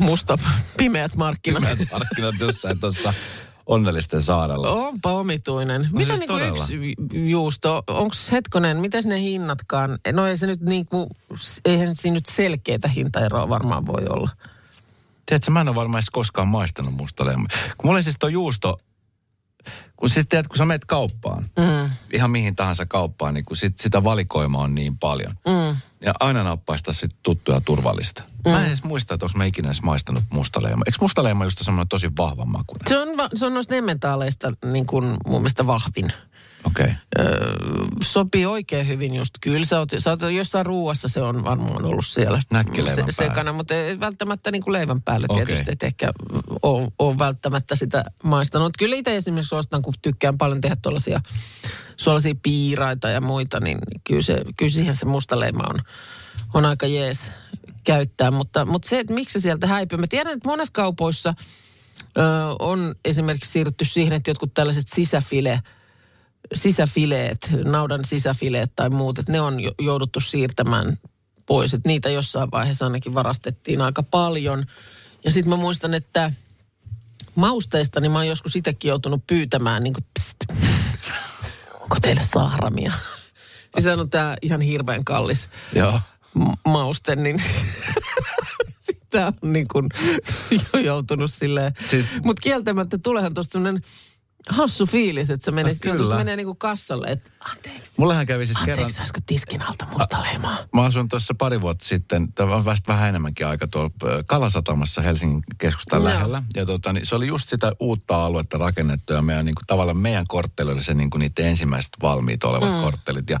musta 0.00 0.38
pimeät 0.76 1.16
markkinat. 1.16 1.62
Pimeät 1.62 1.90
markkinat 1.92 2.34
jossain 2.40 2.80
tuossa 2.80 3.14
onnellisten 3.66 4.22
saarella. 4.22 4.70
Onpa 4.70 5.12
omituinen. 5.12 5.88
Mitä 5.92 6.06
siis 6.06 6.18
niin 6.18 6.28
kuin 6.28 6.40
todella. 6.40 6.66
yksi 6.70 6.94
juusto, 7.30 7.82
onko 7.86 8.14
hetkonen, 8.32 8.76
miten 8.76 9.04
ne 9.06 9.20
hinnatkaan? 9.20 9.98
No 10.12 10.26
ei 10.26 10.36
se 10.36 10.46
nyt 10.46 10.60
niin 10.60 10.86
kuin, 10.86 11.10
eihän 11.64 11.94
siinä 11.94 12.14
nyt 12.14 12.26
selkeätä 12.26 12.88
hintaeroa 12.88 13.48
varmaan 13.48 13.86
voi 13.86 14.04
olla. 14.10 14.30
Tiedätkö, 15.26 15.50
mä 15.50 15.60
en 15.60 15.68
ole 15.68 15.76
varmaan 15.76 15.98
edes 15.98 16.10
koskaan 16.10 16.48
maistanut 16.48 16.94
mustaleima. 16.94 17.48
Kun 17.76 17.88
mulla 17.88 17.96
oli 17.96 18.02
siis 18.02 18.16
tuo 18.18 18.28
juusto, 18.28 18.80
kun 19.96 20.08
sitten 20.08 20.26
tiedät, 20.28 20.48
kun 20.48 20.56
sä 20.56 20.64
menet 20.64 20.84
kauppaan, 20.84 21.42
Mm, 21.58 21.90
ihan 22.12 22.30
mihin 22.30 22.56
tahansa 22.56 22.86
kauppaan, 22.86 23.34
niin 23.34 23.44
kun 23.44 23.56
sit, 23.56 23.78
sitä 23.78 24.04
valikoimaa 24.04 24.62
on 24.62 24.74
niin 24.74 24.98
paljon. 24.98 25.34
mm. 25.46 25.76
Ja 26.00 26.14
aina 26.20 26.42
nappaista 26.42 26.92
sit 26.92 27.10
tuttua 27.22 27.54
ja 27.54 27.60
turvallista. 27.60 28.22
Mm. 28.44 28.50
Mä 28.50 28.60
en 28.60 28.66
edes 28.66 28.82
muista, 28.84 29.14
että 29.14 29.26
onko 29.26 29.38
mä 29.38 29.44
ikinä 29.44 29.68
edes 29.68 29.82
maistanut 29.82 30.24
mustaleima. 30.30 30.82
Eikö 30.86 30.98
mustaleima 31.00 31.44
just 31.44 31.58
semmoinen 31.62 31.88
tosi 31.88 32.10
vahva 32.18 32.44
makuinen? 32.44 32.88
Se 32.88 32.98
on, 32.98 33.16
va- 33.16 33.28
se 33.34 33.46
on 33.46 33.54
noista 33.54 33.74
emmentaaleista 33.74 34.52
niin 34.72 34.86
kuin 34.86 35.04
mun 35.26 35.40
mielestä 35.40 35.66
vahvin. 35.66 36.12
Okei. 36.66 36.84
Okay. 36.84 36.94
Öö, 37.18 37.56
sopii 38.02 38.46
oikein 38.46 38.88
hyvin 38.88 39.14
just. 39.14 39.34
Kyllä 39.40 39.66
sä 39.66 39.78
oot, 39.78 39.88
sä 39.98 40.10
oot 40.10 40.20
jossain 40.34 40.66
ruuassa 40.66 41.08
se 41.08 41.22
on 41.22 41.44
varmaan 41.44 41.84
ollut 41.84 42.06
siellä 42.06 42.40
se, 42.94 43.04
sekana, 43.10 43.52
mutta 43.52 43.74
ei 43.74 44.00
välttämättä 44.00 44.50
niin 44.50 44.62
kuin 44.62 44.72
leivän 44.72 45.02
päälle 45.02 45.26
Okei. 45.28 45.46
tietysti, 45.46 45.72
että 45.72 45.86
ehkä 45.86 46.12
ole, 46.62 46.88
ole 46.98 47.18
välttämättä 47.18 47.76
sitä 47.76 48.04
maistanut. 48.22 48.76
Kyllä 48.78 48.96
itse 48.96 49.16
esimerkiksi 49.16 49.48
suositan, 49.48 49.82
kun 49.82 49.94
tykkään 50.02 50.38
paljon 50.38 50.60
tehdä 50.60 50.76
tuollaisia 50.82 51.20
suolaisia 51.96 52.34
piiraita 52.42 53.08
ja 53.08 53.20
muita, 53.20 53.60
niin 53.60 53.78
kyllä, 54.04 54.22
se, 54.22 54.44
kyllä 54.56 54.72
siihen 54.72 54.94
se 54.94 55.06
mustaleima 55.06 55.64
on, 55.68 55.80
on 56.54 56.64
aika 56.64 56.86
jees 56.86 57.30
käyttää. 57.84 58.30
Mutta, 58.30 58.64
mutta 58.64 58.88
se, 58.88 58.98
että 58.98 59.14
miksi 59.14 59.32
se 59.32 59.42
sieltä 59.42 59.66
häipyy. 59.66 59.98
Mä 59.98 60.06
tiedän, 60.06 60.36
että 60.36 60.48
monessa 60.48 60.72
kaupoissa 60.72 61.34
on 62.58 62.94
esimerkiksi 63.04 63.52
siirrytty 63.52 63.84
siihen, 63.84 64.12
että 64.12 64.30
jotkut 64.30 64.54
tällaiset 64.54 64.88
sisäfile, 64.88 65.60
sisäfileet, 66.54 67.38
naudan 67.64 68.04
sisäfileet 68.04 68.72
tai 68.76 68.90
muut, 68.90 69.18
että 69.18 69.32
ne 69.32 69.40
on 69.40 69.60
jo- 69.60 69.74
jouduttu 69.80 70.20
siirtämään 70.20 70.98
pois. 71.46 71.74
Että 71.74 71.88
niitä 71.88 72.10
jossain 72.10 72.50
vaiheessa 72.50 72.84
ainakin 72.84 73.14
varastettiin 73.14 73.80
aika 73.80 74.02
paljon. 74.02 74.66
Ja 75.24 75.30
sitten 75.30 75.50
mä 75.50 75.56
muistan, 75.56 75.94
että 75.94 76.32
mausteista, 77.34 78.00
niin 78.00 78.12
mä 78.12 78.18
oon 78.18 78.26
joskus 78.28 78.56
itsekin 78.56 78.88
joutunut 78.88 79.26
pyytämään, 79.26 79.82
niin 79.82 79.94
kuin, 79.94 80.04
pst, 80.20 80.36
onko 81.80 81.96
teille 82.02 82.22
sahramia? 82.22 82.92
Siis 83.74 83.86
on 83.86 84.10
tää 84.10 84.36
ihan 84.42 84.60
hirveän 84.60 85.04
kallis 85.04 85.48
Joo. 85.74 86.00
m- 86.34 86.70
mauste, 86.70 87.16
niin 87.16 87.42
sitä 88.86 89.32
on 89.42 89.52
niin 89.52 89.66
kuin 89.72 89.88
jo 90.72 90.80
joutunut 90.80 91.32
silleen. 91.32 91.72
Siis- 91.90 92.06
Mutta 92.24 92.40
kieltämättä 92.40 92.98
tulehan 92.98 93.34
tuosta 93.34 93.52
semmoinen 93.52 93.82
hassu 94.48 94.86
fiilis, 94.86 95.30
että 95.30 95.44
se 95.44 95.50
menee, 95.50 95.74
No, 95.84 95.92
no, 95.92 95.98
kyllä. 95.98 96.16
menee 96.16 96.36
niin 96.36 96.46
kuin 96.46 96.58
kassalle, 96.58 97.06
että 97.06 97.30
anteeksi, 97.40 97.92
Mullehän 97.98 98.26
kävi 98.26 98.46
siis 98.46 98.58
kerran... 98.58 98.86
anteeksi, 98.86 99.12
tiskin 99.26 99.62
alta 99.62 99.86
musta 99.86 100.22
leimaa? 100.22 100.58
Mä 100.74 100.82
asun 100.82 101.08
tuossa 101.08 101.34
pari 101.38 101.60
vuotta 101.60 101.84
sitten, 101.84 102.32
tämä 102.32 102.54
on 102.54 102.64
vasta 102.64 102.92
vähän 102.92 103.08
enemmänkin 103.08 103.46
aika 103.46 103.66
tuolla 103.66 103.90
Kalasatamassa 104.26 105.02
Helsingin 105.02 105.42
keskustan 105.58 105.96
Joo. 105.96 106.04
lähellä. 106.04 106.42
Ja 106.54 106.66
tota, 106.66 106.92
niin 106.92 107.06
se 107.06 107.14
oli 107.14 107.26
just 107.26 107.48
sitä 107.48 107.72
uutta 107.80 108.24
aluetta 108.24 108.58
rakennettu 108.58 109.12
ja 109.12 109.22
meidän, 109.22 109.44
niin 109.44 109.54
kuin, 109.54 109.66
tavallaan 109.66 109.96
meidän 109.96 110.24
kortteli 110.28 110.72
oli 110.72 110.82
se 110.82 110.94
niin 110.94 111.10
kuin 111.10 111.20
niiden 111.20 111.46
ensimmäiset 111.46 111.92
valmiit 112.02 112.44
olevat 112.44 112.74
mm. 112.74 112.80
korttelit. 112.80 113.30
Ja 113.30 113.38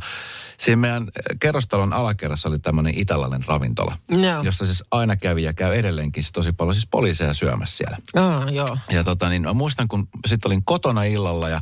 siinä 0.58 0.76
meidän 0.76 1.02
ö, 1.02 1.36
kerrostalon 1.40 1.92
alakerrassa 1.92 2.48
oli 2.48 2.58
tämmöinen 2.58 2.98
italainen 2.98 3.44
ravintola, 3.46 3.96
Joo. 4.08 4.42
jossa 4.42 4.66
siis 4.66 4.84
aina 4.90 5.16
kävi 5.16 5.42
ja 5.42 5.52
käy 5.52 5.74
edelleenkin 5.74 6.22
siis 6.22 6.32
tosi 6.32 6.52
paljon 6.52 6.74
siis 6.74 6.86
poliiseja 6.90 7.34
syömässä 7.34 7.76
siellä. 7.76 7.98
Aa, 8.16 8.50
joo. 8.50 8.78
Ja 8.90 9.04
tota, 9.04 9.28
niin 9.28 9.42
mä 9.42 9.52
muistan, 9.52 9.88
kun 9.88 10.08
sitten 10.26 10.48
olin 10.48 10.64
kotona 10.64 11.04
illalla 11.04 11.48
ja 11.48 11.60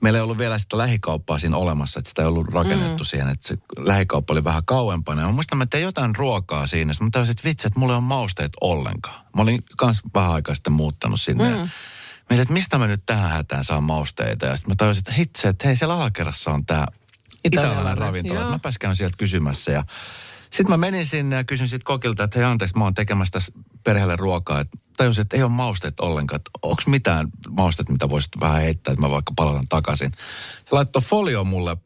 meillä 0.00 0.16
ei 0.16 0.22
ollut 0.22 0.38
vielä 0.38 0.58
sitä 0.58 0.78
lähikauppaa 0.78 1.38
siinä 1.38 1.56
olemassa, 1.56 1.98
että 1.98 2.08
sitä 2.08 2.22
ei 2.22 2.28
ollut 2.28 2.54
rakennettu 2.54 3.04
mm. 3.04 3.06
siihen, 3.06 3.28
että 3.28 3.48
se 3.48 3.58
lähikauppa 3.78 4.32
oli 4.32 4.44
vähän 4.44 4.64
kauempana. 4.64 5.20
Ja 5.20 5.26
mä 5.26 5.32
muistan, 5.32 5.56
että 5.56 5.64
mä 5.64 5.70
tein 5.70 5.84
jotain 5.84 6.16
ruokaa 6.16 6.66
siinä. 6.66 6.92
Sitten 6.92 7.06
mä 7.06 7.10
tajusin, 7.10 7.30
että 7.30 7.44
vitsi, 7.44 7.66
että 7.66 7.80
mulla 7.80 7.92
ei 7.92 7.96
ole 7.98 8.04
mausteet 8.04 8.52
ollenkaan. 8.60 9.26
Mä 9.36 9.42
olin 9.42 9.64
kans 9.76 10.02
vähän 10.14 10.32
aikaa 10.32 10.54
sitten 10.54 10.72
muuttanut 10.72 11.20
sinne. 11.20 11.44
Mm. 11.44 11.60
Ja 11.60 11.68
Mä 12.30 12.42
että 12.42 12.52
mistä 12.52 12.78
mä 12.78 12.86
nyt 12.86 13.02
tähän 13.06 13.30
hätään 13.30 13.64
saan 13.64 13.84
mausteita. 13.84 14.46
Ja 14.46 14.56
sitten 14.56 14.70
mä 14.70 14.76
tajusin, 14.76 15.00
että 15.00 15.12
hitse, 15.12 15.48
että 15.48 15.66
hei 15.66 15.76
siellä 15.76 15.94
alakerrassa 15.94 16.50
on 16.50 16.66
tämä 16.66 16.86
Italialainen, 17.46 17.98
ravintola. 17.98 18.40
joo. 18.40 18.50
Mä 18.50 18.58
käyn 18.80 18.96
sieltä 18.96 19.16
kysymässä 19.18 19.72
ja 19.72 19.84
sitten 20.50 20.70
mä 20.70 20.76
menin 20.76 21.06
sinne 21.06 21.36
ja 21.36 21.44
kysyin 21.44 21.68
sitten 21.68 21.84
kokilta, 21.84 22.24
että 22.24 22.38
hei 22.38 22.44
anteeksi, 22.44 22.78
mä 22.78 22.84
oon 22.84 22.94
tekemässä 22.94 23.32
tässä 23.32 23.52
perheelle 23.84 24.16
ruokaa. 24.16 24.60
Et 24.60 24.68
tajusin, 24.96 25.22
että 25.22 25.36
ei 25.36 25.42
ole 25.42 25.50
mausteet 25.50 26.00
ollenkaan. 26.00 26.40
Onko 26.62 26.82
mitään 26.86 27.28
mausteet, 27.48 27.88
mitä 27.88 28.08
voisit 28.08 28.32
vähän 28.40 28.62
heittää, 28.62 28.92
että 28.92 29.06
mä 29.06 29.10
vaikka 29.10 29.32
palautan 29.36 29.68
takaisin. 29.68 30.12
Se 30.64 30.68
laittoi 30.70 31.02
folio 31.02 31.44
mulle. 31.44 31.76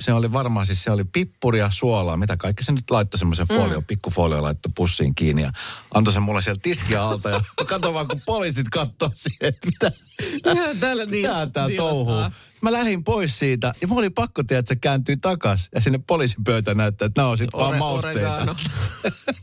Se 0.00 0.12
oli 0.12 0.32
varmaan 0.32 0.66
siis, 0.66 0.82
se 0.82 0.90
oli 0.90 1.04
pippuria, 1.04 1.70
suolaa, 1.72 2.16
mitä 2.16 2.36
kaikki 2.36 2.64
se 2.64 2.72
nyt 2.72 2.90
laittoi 2.90 3.18
semmoisen 3.18 3.48
folio, 3.48 3.80
mm. 3.80 3.86
pikkufolio 3.86 4.42
laittoi 4.42 4.72
pussiin 4.76 5.14
kiinni 5.14 5.42
ja 5.42 5.52
antoi 5.94 6.14
sen 6.14 6.22
mulle 6.22 6.42
siellä 6.42 6.60
tiskiä 6.62 7.02
alta. 7.02 7.30
Ja 7.30 7.38
mä 7.60 7.66
katsoin 7.66 7.94
vaan, 7.94 8.08
kun 8.08 8.20
poliisit 8.26 8.66
katsoo 8.72 9.10
siihen, 9.14 9.54
mitä, 9.64 9.92
Ihan 10.46 10.78
täällä 10.78 11.04
niin. 11.04 11.26
mitä 11.26 11.46
tää 11.52 11.66
niin 11.66 11.76
touhuu. 11.76 12.22
Mä 12.62 12.72
lähdin 12.72 13.04
pois 13.04 13.38
siitä 13.38 13.72
ja 13.80 13.88
mulla 13.88 14.00
oli 14.00 14.10
pakko 14.10 14.42
tiedä, 14.42 14.58
että 14.58 14.68
se 14.68 14.76
kääntyy 14.76 15.16
takas 15.16 15.68
ja 15.74 15.80
sinne 15.80 16.00
poliisipöytään 16.06 16.76
näyttää, 16.76 17.06
että 17.06 17.20
nämä 17.20 17.30
on 17.30 17.38
sitten 17.38 17.60
vaan 17.60 17.74
Ore- 17.74 17.78
mausteita. 17.78 18.34
Oregano. 18.34 18.56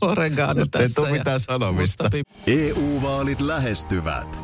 Oregano 0.00 0.60
Ei 0.60 0.68
tässä. 0.68 0.94
tuu 0.94 1.04
ja 1.04 1.12
mitään 1.12 1.40
sanomista. 1.40 2.10
EU-vaalit 2.46 3.40
lähestyvät. 3.40 4.43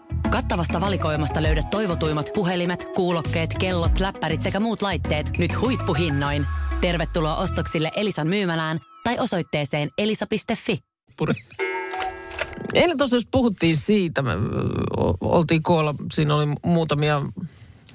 Kattavasta 0.31 0.81
valikoimasta 0.81 1.43
löydät 1.43 1.69
toivotuimmat 1.69 2.29
puhelimet, 2.33 2.85
kuulokkeet, 2.95 3.57
kellot, 3.59 3.99
läppärit 3.99 4.41
sekä 4.41 4.59
muut 4.59 4.81
laitteet 4.81 5.37
nyt 5.37 5.61
huippuhinnoin. 5.61 6.47
Tervetuloa 6.81 7.37
ostoksille 7.37 7.91
Elisan 7.95 8.27
myymälään 8.27 8.79
tai 9.03 9.19
osoitteeseen 9.19 9.89
elisa.fi. 9.97 10.79
puri. 11.17 11.33
Eilen 12.73 12.97
tosiaan 12.97 13.23
puhuttiin 13.31 13.77
siitä, 13.77 14.21
me 14.21 14.31
oltiin 15.21 15.63
koolla, 15.63 15.95
siinä 16.13 16.35
oli 16.35 16.45
muutamia 16.65 17.21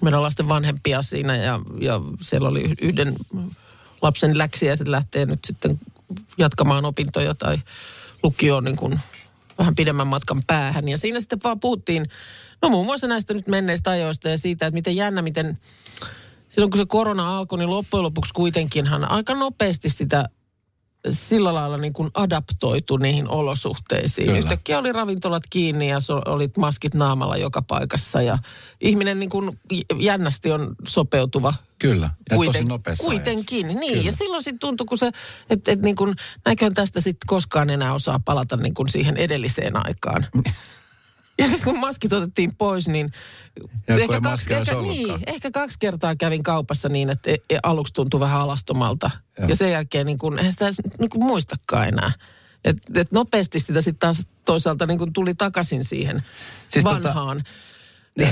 meidän 0.03 0.23
lasten 0.23 0.49
vanhempia 0.49 1.03
siinä 1.03 1.37
ja, 1.37 1.61
ja 1.81 2.01
siellä 2.21 2.49
oli 2.49 2.75
yhden 2.83 3.17
lapsen 4.03 4.39
läksiäiset 4.39 4.89
lähtee 4.89 5.27
nyt 5.27 5.45
sitten 5.45 5.81
jatkamaan 6.39 6.85
opintoja 6.85 7.35
tai 7.35 7.59
lukioon 8.23 8.65
niin 8.65 8.77
kuin 8.77 9.01
vähän 9.59 9.75
pidemmän 9.75 10.07
matkan 10.07 10.41
päähän. 10.47 10.89
Ja 10.89 10.99
siinä 10.99 11.21
sitten 11.21 11.39
vaan 11.45 11.61
puhuttiin, 11.61 12.07
no 12.63 12.69
muun 12.69 12.87
muassa 12.87 13.07
näistä 13.07 13.35
nyt 13.35 13.49
menneistä 13.49 13.91
ajoista 13.91 14.29
ja 14.29 14.39
siitä, 14.39 14.67
että 14.67 14.75
miten 14.75 14.97
jännä, 14.97 15.23
miten 15.23 15.59
silloin 16.49 16.71
kun 16.71 16.79
se 16.79 16.87
korona 16.87 17.39
alkoi, 17.39 17.59
niin 17.59 17.71
loppujen 17.71 18.03
lopuksi 18.03 18.35
kuitenkinhan 18.35 19.11
aika 19.11 19.35
nopeasti 19.35 19.89
sitä 19.89 20.29
sillä 21.11 21.55
lailla 21.55 21.79
niin 21.79 21.93
kuin 21.93 22.11
adaptoitu 22.15 22.97
niihin 22.97 23.29
olosuhteisiin. 23.29 24.27
Kyllä. 24.27 24.39
Yhtäkkiä 24.39 24.79
oli 24.79 24.93
ravintolat 24.93 25.43
kiinni 25.51 25.89
ja 25.89 26.01
so, 26.01 26.23
olit 26.27 26.57
maskit 26.57 26.95
naamalla 26.95 27.37
joka 27.37 27.63
paikassa 27.63 28.23
ja 28.23 28.39
ihminen 28.81 29.21
niin 29.21 29.31
kuin 29.31 29.61
jännästi 29.99 30.51
on 30.53 30.75
sopeutuva 30.89 31.55
Kyllä, 31.79 32.11
ja 32.31 32.37
tosi 32.37 32.47
Kuiten- 32.47 32.69
nopeassa 32.69 33.05
Kuitenkin, 33.05 33.67
ajassa. 33.67 33.81
niin. 33.81 33.93
Kyllä. 33.93 34.07
Ja 34.07 34.13
silloin 34.13 34.43
sitten 34.43 34.59
tuntui, 34.59 34.87
kun 34.87 34.99
se, 34.99 35.11
että 35.51 35.73
et 35.73 35.83
niin 35.83 35.97
kuin, 35.97 36.15
näköhän 36.45 36.75
tästä 36.75 37.01
sitten 37.01 37.27
koskaan 37.27 37.71
enää 37.71 37.95
osaa 37.95 38.21
palata 38.25 38.57
niin 38.57 38.75
kuin 38.75 38.89
siihen 38.89 39.17
edelliseen 39.17 39.87
aikaan. 39.87 40.27
Ja 41.39 41.49
nyt 41.49 41.65
kun 41.65 41.79
maskit 41.79 42.13
otettiin 42.13 42.57
pois, 42.57 42.89
niin... 42.89 43.13
Ja 43.89 44.07
kun 44.07 44.23
maskeja 44.23 44.59
olisi 44.59 44.71
ehkä, 44.71 44.83
niin, 44.83 45.21
ehkä 45.27 45.51
kaksi 45.51 45.79
kertaa 45.79 46.17
kävin 46.17 46.43
kaupassa 46.43 46.89
niin, 46.89 47.11
että 47.11 47.31
e- 47.31 47.37
e- 47.51 47.59
aluksi 47.63 47.93
tuntui 47.93 48.21
vähän 48.21 48.41
alastomalta. 48.41 49.11
Joo. 49.39 49.49
Ja 49.49 49.57
sen 49.57 49.71
jälkeen 49.71 50.07
niin 50.07 50.19
kuin, 50.19 50.39
eihän 50.39 50.53
sitä 50.53 50.71
niin 50.99 51.11
kuin 51.11 51.25
muistakaan 51.25 51.89
enää. 51.89 52.13
Et, 52.65 52.77
et 52.95 53.13
nopeasti 53.13 53.61
sitä 53.61 53.83
sitten 53.83 53.99
taas 53.99 54.29
toisaalta 54.45 54.87
niin 54.87 54.99
kuin 54.99 55.13
tuli 55.13 55.35
takaisin 55.35 55.85
siihen 55.85 56.23
Siis 56.69 56.85
tota- 56.85 56.89
vanhaan. 56.89 57.45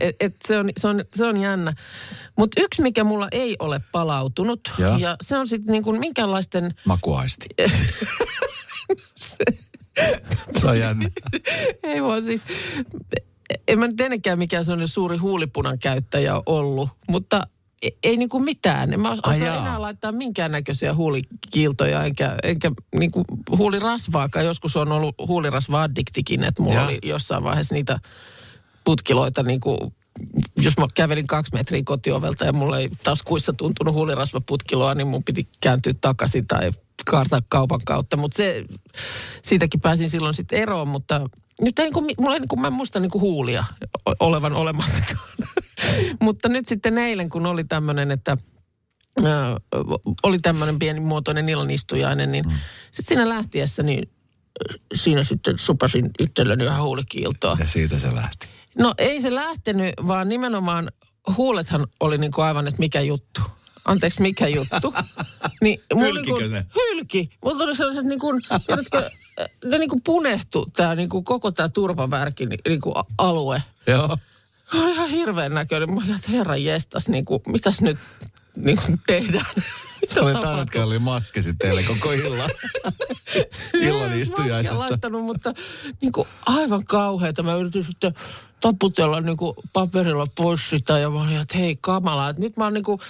et, 0.00 0.16
et 0.20 0.36
se, 0.46 0.58
on, 0.58 0.70
se, 0.78 0.88
on, 0.88 1.04
se 1.14 1.24
on 1.26 1.36
jännä. 1.36 1.72
Mutta 2.36 2.60
yksi, 2.60 2.82
mikä 2.82 3.04
mulla 3.04 3.28
ei 3.32 3.56
ole 3.58 3.80
palautunut, 3.92 4.60
Joo. 4.78 4.96
ja 4.98 5.16
se 5.20 5.38
on 5.38 5.48
sitten 5.48 5.72
niin 5.72 5.84
kuin 5.84 6.00
minkäänlaisten... 6.00 6.74
Makuaisti. 6.84 7.46
Se 9.16 9.36
on 10.64 10.78
jännä. 10.78 11.10
Ei 11.82 12.02
vaan 12.02 12.22
siis... 12.22 12.44
En 13.68 13.78
mä 13.78 13.86
nyt 13.86 14.00
ennenkään 14.00 14.38
mikään 14.38 14.64
sellainen 14.64 14.88
suuri 14.88 15.16
huulipunan 15.16 15.78
käyttäjä 15.78 16.42
ollut, 16.46 16.88
mutta 17.08 17.42
ei, 17.82 17.98
ei 18.02 18.16
niinku 18.16 18.38
mitään. 18.38 18.92
En 18.92 19.00
mä 19.00 19.10
osaa 19.10 19.30
Ai 19.30 19.40
jaa. 19.40 19.56
enää 19.56 19.80
laittaa 19.80 20.12
minkäännäköisiä 20.12 20.94
huulikiiltoja, 20.94 22.04
enkä, 22.04 22.36
enkä 22.42 22.70
niinku 22.98 23.24
huulirasvaakaan. 23.56 24.44
Joskus 24.44 24.76
on 24.76 24.92
ollut 24.92 25.14
huulirasva-addiktikin, 25.28 26.44
että 26.44 26.62
mulla 26.62 26.74
Jaa. 26.74 26.86
oli 26.86 26.98
jossain 27.02 27.44
vaiheessa 27.44 27.74
niitä 27.74 28.00
putkiloita 28.84 29.42
niinku 29.42 29.92
jos 30.56 30.78
mä 30.78 30.86
kävelin 30.94 31.26
kaksi 31.26 31.54
metriä 31.54 31.82
kotiovelta 31.84 32.44
ja 32.44 32.52
mulla 32.52 32.78
ei 32.78 32.90
taskuissa 33.04 33.52
tuntunut 33.52 33.94
huulirasvaputkiloa, 33.94 34.94
niin 34.94 35.06
mun 35.06 35.24
piti 35.24 35.48
kääntyä 35.60 35.92
takaisin 36.00 36.46
tai 36.46 36.70
kaartaa 37.06 37.40
kaupan 37.48 37.80
kautta. 37.84 38.16
Mutta 38.16 38.36
se, 38.36 38.64
siitäkin 39.42 39.80
pääsin 39.80 40.10
silloin 40.10 40.34
sitten 40.34 40.58
eroon, 40.58 40.88
mutta 40.88 41.20
nyt 41.60 41.78
ei 41.78 41.84
niin 41.84 41.92
kuin, 41.92 42.06
mulla 42.18 42.34
ei 42.34 42.40
niin 42.40 42.48
kuin, 42.48 42.60
mä 42.60 42.66
en 42.66 42.72
muista 42.72 43.00
niin 43.00 43.10
kuin 43.10 43.22
huulia 43.22 43.64
olevan 44.20 44.52
olemassakaan. 44.52 45.28
mutta 46.20 46.48
nyt 46.48 46.66
sitten 46.66 46.98
eilen, 46.98 47.28
kun 47.28 47.46
oli 47.46 47.64
tämmöinen, 47.64 48.10
että 48.10 48.36
ö, 49.20 49.24
oli 50.22 50.38
tämmöinen 50.38 50.78
pienimuotoinen 50.78 51.48
illanistujainen, 51.48 52.32
niin 52.32 52.44
mm. 52.44 52.54
sitten 52.90 53.08
siinä 53.08 53.28
lähtiessä, 53.28 53.82
niin 53.82 54.10
siinä 54.94 55.24
sitten 55.24 55.58
supasin 55.58 56.10
itselleni 56.18 56.64
ihan 56.64 56.82
huulikiiltoa. 56.82 57.56
Ja 57.60 57.66
siitä 57.66 57.98
se 57.98 58.14
lähti. 58.14 58.48
No 58.78 58.94
ei 58.98 59.20
se 59.20 59.34
lähtenyt, 59.34 59.94
vaan 60.06 60.28
nimenomaan 60.28 60.92
huulethan 61.36 61.86
oli 62.00 62.18
niin 62.18 62.32
kuin 62.32 62.44
aivan, 62.44 62.68
että 62.68 62.78
mikä 62.78 63.00
juttu. 63.00 63.40
Anteeksi, 63.88 64.22
mikä 64.22 64.48
juttu? 64.48 64.94
Niin, 65.60 65.80
Hylkikö 65.98 66.38
niin 66.38 66.52
ne? 66.52 66.66
Hylki. 66.74 67.30
Mulla 67.44 67.58
tuli 67.58 67.76
sellaiset 67.76 68.04
niin 68.04 68.18
kuin, 68.18 68.42
tiedätkö, 68.66 69.10
ne 69.64 69.78
niin 69.78 69.88
kuin 69.90 70.02
punehtu, 70.02 70.66
tää 70.76 70.94
niin 70.94 71.08
kuin 71.08 71.24
koko 71.24 71.50
tämä 71.50 71.68
turvavärki 71.68 72.46
niin 72.46 72.80
kuin 72.80 72.94
alue. 73.18 73.62
Joo. 73.86 74.18
Oli 74.74 74.92
ihan 74.92 75.08
hirveän 75.08 75.54
näköinen. 75.54 75.88
Mä 75.88 75.94
ajattelin, 75.94 76.16
että 76.16 76.30
herra 76.32 76.56
jestas, 76.56 77.08
niin 77.08 77.24
kuin, 77.24 77.42
mitäs 77.46 77.80
nyt, 77.80 77.98
niin 78.56 78.76
kuin 78.86 79.00
tehdään. 79.06 79.54
Se 80.14 80.20
oli. 80.20 80.32
Tanutka 80.32 80.84
oli 80.84 80.98
maskesi 80.98 81.54
teille 81.54 81.82
koko 81.82 82.12
illan. 82.22 82.50
illan 83.74 84.20
istujaisessa. 84.20 84.78
laittanut, 84.78 85.24
mutta 85.24 85.52
niin 86.00 86.12
kuin 86.12 86.28
aivan 86.46 86.84
kauheata. 86.84 87.42
Mä 87.42 87.54
yritin 87.54 87.84
sitten 87.84 88.14
taputella 88.60 89.20
niin 89.20 89.36
kuin 89.36 89.54
paperilla 89.72 90.26
pois 90.36 90.70
sitä 90.70 90.98
ja 90.98 91.10
mä 91.10 91.22
olin, 91.22 91.40
että 91.40 91.58
hei 91.58 91.78
kamala, 91.80 92.28
että 92.28 92.40
nyt 92.40 92.56
mä 92.56 92.64
oon 92.64 92.74
niin 92.74 92.84
kuin, 92.84 93.00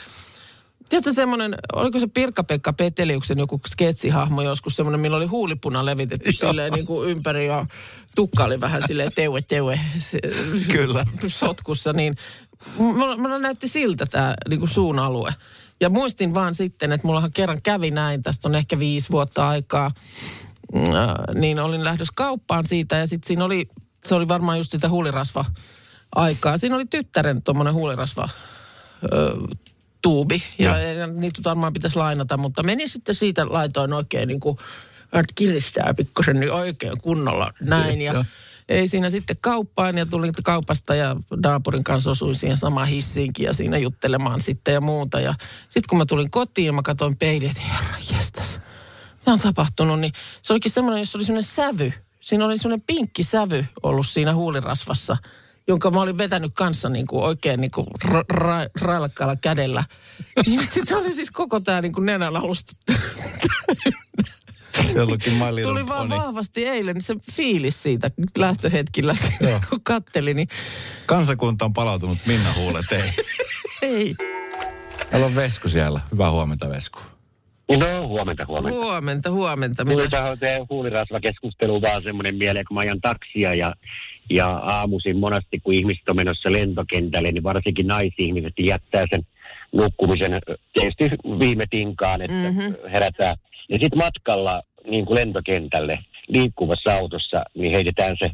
Tiedätkö 0.89 1.13
semmoinen, 1.13 1.55
oliko 1.73 1.99
se 2.01 2.07
Pirkka-Pekka 2.07 2.73
Peteliuksen 2.73 3.39
joku 3.39 3.61
sketsihahmo 3.69 4.43
joskus 4.43 4.77
semmoinen, 4.77 5.01
millä 5.01 5.17
oli 5.17 5.27
huulipuna 5.27 5.85
levitetty 5.85 6.33
silleen 6.33 6.73
niin 6.73 6.87
kuin 6.87 7.11
ympäri 7.11 7.47
ja 7.47 7.67
tukka 8.15 8.45
oli 8.45 8.61
vähän 8.61 8.83
silleen 8.87 9.13
teue 9.15 9.43
teue 9.43 9.81
se- 9.99 10.19
Kyllä. 10.73 11.05
sotkussa, 11.27 11.93
niin 11.93 12.17
mulla, 12.79 13.17
mulla 13.17 13.39
näytti 13.39 13.69
siltä 13.69 14.07
tämä 14.07 14.35
niin 14.49 14.59
kuin 14.59 14.69
suun 14.69 14.99
alue. 14.99 15.35
Ja 15.81 15.91
muistin 15.91 16.35
vaan 16.35 16.55
sitten, 16.55 16.93
että 16.93 17.07
mullahan 17.07 17.33
kerran 17.33 17.63
kävi 17.63 17.91
näin, 17.91 18.23
tästä 18.23 18.49
on 18.49 18.55
ehkä 18.55 18.79
viisi 18.79 19.11
vuotta 19.11 19.49
aikaa, 19.49 19.91
Mm, 20.75 20.81
äh, 20.95 21.15
niin 21.35 21.59
olin 21.59 21.85
lähdössä 21.85 22.13
kauppaan 22.17 22.67
siitä 22.67 22.97
ja 22.97 23.07
sitten 23.07 23.27
siinä 23.29 23.45
oli, 23.45 23.69
se 24.07 24.15
oli 24.15 24.29
varmaan 24.29 24.59
just 24.59 24.71
sitä 24.71 24.89
huulirasva 24.89 25.45
aikaa. 26.15 26.59
Siinä 26.59 26.77
oli 26.77 26.87
tyttären 26.87 27.43
tuommoinen 27.43 27.75
huulirasva 27.75 28.29
ö, 29.13 29.35
tuubi. 30.03 30.43
Ja, 30.59 30.79
ja 30.79 31.07
niitä 31.07 31.41
varmaan 31.45 31.73
pitäisi 31.73 31.99
lainata, 31.99 32.37
mutta 32.37 32.63
meni 32.63 32.89
sitten 32.89 33.15
siitä, 33.15 33.47
laitoin 33.49 33.93
oikein 33.93 34.29
niin 34.29 34.41
kuin, 34.41 34.59
että 35.05 35.33
kiristää 35.35 35.95
pikkusen 35.97 36.41
niin 36.41 36.53
oikein 36.53 37.01
kunnolla 37.01 37.51
näin. 37.61 38.01
Ja 38.01 38.13
Joo. 38.13 38.25
ei 38.69 38.89
siinä 38.89 39.11
sitten 39.11 39.37
kauppaan 39.41 39.99
ja 39.99 40.07
tulin 40.07 40.33
kaupasta 40.45 40.95
ja 40.95 41.17
naapurin 41.45 41.85
kanssa 41.85 42.11
osuin 42.11 42.35
siihen 42.35 42.57
samaan 42.57 42.89
hissiinkin 42.89 43.45
ja 43.45 43.53
siinä 43.53 43.79
juttelemaan 43.79 44.41
sitten 44.41 44.75
ja 44.75 44.81
muuta. 44.81 45.21
Ja 45.21 45.35
sitten 45.63 45.89
kun 45.89 45.99
mä 45.99 46.07
tulin 46.07 46.31
kotiin, 46.31 46.75
mä 46.75 46.83
katsoin 46.83 47.17
peiliin, 47.17 47.51
että 47.51 47.63
herra 47.63 47.97
jestas, 48.17 48.61
mitä 49.19 49.33
on 49.33 49.39
tapahtunut, 49.39 50.01
niin 50.01 50.13
se 50.43 50.53
olikin 50.53 50.73
semmoinen, 50.73 51.01
jossa 51.01 51.19
oli 51.19 51.25
semmoinen 51.25 51.51
sävy. 51.51 51.93
Siinä 52.21 52.45
oli 52.45 52.59
semmoinen 52.59 52.85
pinkki 52.87 53.23
sävy 53.23 53.65
ollut 53.83 54.07
siinä 54.07 54.35
huulirasvassa, 54.35 55.17
jonka 55.69 55.91
mä 55.91 56.01
olin 56.01 56.19
vetänyt 56.19 56.53
kanssa 56.55 56.89
niin 56.89 57.07
kuin 57.07 57.23
oikein 57.25 57.61
niin 57.61 57.71
kuin 57.71 57.87
ra- 58.05 58.35
ra- 58.35 58.71
railakkaalla 58.81 59.37
kädellä. 59.37 59.85
Niin 60.47 60.69
sitten 60.73 60.97
oli 60.99 61.13
siis 61.15 61.31
koko 61.31 61.61
tämä 61.61 61.81
niin 61.81 61.93
kuin 61.93 62.07
nenän 62.07 62.37
alusta. 62.37 62.73
Jollakin 64.95 65.33
My 65.33 65.45
Little 65.45 65.63
Tuli 65.63 65.87
vaan 65.87 66.09
Pony. 66.09 66.21
vahvasti 66.21 66.67
eilen 66.67 66.95
niin 66.95 67.03
se 67.03 67.15
fiilis 67.33 67.83
siitä 67.83 68.11
lähtöhetkillä, 68.39 69.17
Joo. 69.41 69.61
kun 69.69 69.81
katteli, 69.83 70.35
niin 70.35 70.49
Kansakunta 71.07 71.65
on 71.65 71.73
palautunut 71.73 72.19
Minna 72.27 72.53
Huulet, 72.53 72.93
ei. 72.93 73.13
ei. 73.93 74.15
Täällä 75.11 75.27
on 75.27 75.35
Vesku 75.35 75.69
siellä. 75.69 76.01
Hyvää 76.13 76.31
huomenta 76.31 76.69
Vesku. 76.69 77.01
No, 77.71 78.09
huomenta, 78.09 78.45
huomenta. 78.49 78.81
Huomenta, 78.81 79.31
huomenta. 79.31 79.85
Tuli 79.85 79.97
Mitäs? 79.97 80.11
tähän 80.41 80.67
huulirasvakeskusteluun 80.71 81.83
vaan 81.83 82.03
semmoinen 82.03 82.37
mieleen, 82.37 82.65
kun 82.69 82.75
mä 82.75 82.81
ajan 82.81 83.01
taksia 83.01 83.55
ja, 83.55 83.75
ja 84.31 84.49
aamuisin 84.49 85.17
monesti, 85.17 85.61
kun 85.61 85.75
ihmiset 85.75 86.09
on 86.09 86.17
menossa 86.17 86.53
lentokentälle, 86.53 87.33
niin 87.33 87.43
varsinkin 87.43 87.87
naisihmiset 87.87 88.53
jättää 88.59 89.05
sen 89.11 89.23
nukkumisen 89.73 90.39
tietysti 90.73 91.05
viime 91.39 91.65
tinkaan, 91.71 92.23
että 92.23 92.51
Mhm. 92.51 92.61
mm-hmm. 92.61 92.75
herätään. 92.93 93.37
Ja 93.69 93.79
sitten 93.79 93.99
matkalla 93.99 94.63
niin 94.91 95.07
kuin 95.07 95.17
lentokentälle 95.19 95.95
liikkuvassa 96.29 96.95
autossa, 96.95 97.43
niin 97.55 97.73
heitetään 97.75 98.17
se 98.23 98.31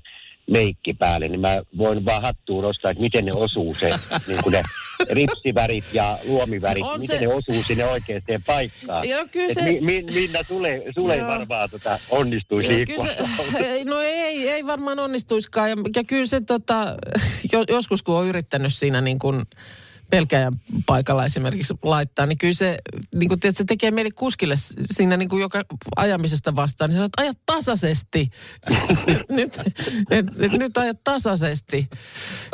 meikki 0.51 0.95
päälle, 0.95 1.29
niin 1.29 1.41
mä 1.41 1.63
voin 1.79 2.05
vaan 2.05 2.23
hattuun 2.23 2.65
nostaa, 2.65 2.91
että 2.91 3.03
miten 3.03 3.25
ne 3.25 3.33
osuu 3.33 3.75
se, 3.75 3.91
niin 4.29 4.43
kuin 4.43 4.53
ne 4.53 4.63
ripsivärit 5.11 5.85
ja 5.93 6.19
luomivärit, 6.25 6.85
On 6.85 7.01
miten 7.01 7.19
se- 7.21 7.27
ne 7.27 7.35
osuu 7.35 7.63
sinne 7.67 7.85
oikeaan 7.85 8.23
paikkaan. 8.47 9.09
Joo, 9.09 9.25
kyllä 9.33 9.47
Et 9.49 9.55
se- 9.55 9.63
mi, 9.63 9.81
mi, 9.81 10.03
Minna, 10.15 10.39
sulle, 10.49 10.83
sulle 10.95 11.17
Joo. 11.17 11.29
varmaan 11.29 11.71
tota, 11.71 11.99
onnistuisi 12.11 12.67
Joo, 12.69 12.77
liikkua. 12.77 13.07
se, 13.53 13.59
ei, 13.73 13.85
no 13.85 14.01
ei, 14.01 14.49
ei 14.49 14.67
varmaan 14.67 14.99
onnistuiskaan. 14.99 15.71
Ja, 15.71 15.77
ja 15.97 16.05
kyllä 16.05 16.27
se 16.27 16.41
tota, 16.41 16.97
jo, 17.53 17.65
joskus 17.69 18.03
kun 18.03 18.15
on 18.17 18.27
yrittänyt 18.27 18.75
siinä 18.75 19.01
niin 19.01 19.19
kuin 19.19 19.43
pelkäjän 20.11 20.53
paikalla 20.87 21.25
esimerkiksi 21.25 21.75
laittaa, 21.83 22.27
niin 22.27 22.39
kyllä 22.39 22.55
se, 22.55 22.79
niin 23.15 23.29
kuin 23.29 23.41
tiedät, 23.41 23.57
se 23.57 23.65
tekee 23.65 23.91
mieli 23.91 24.11
kuskille 24.11 24.55
siinä 24.85 25.17
niin 25.17 25.29
kuin 25.29 25.41
joka 25.41 25.63
ajamisesta 25.97 26.57
vastaan, 26.57 26.89
niin 26.89 26.95
sanoo, 26.95 27.07
että 27.07 27.23
ajat 27.23 27.39
tasaisesti. 27.47 28.31
nyt, 29.29 29.59
et, 30.11 30.27
et, 30.39 30.53
nyt 30.53 30.79
ajat 30.79 30.99
tasaisesti. 31.05 31.89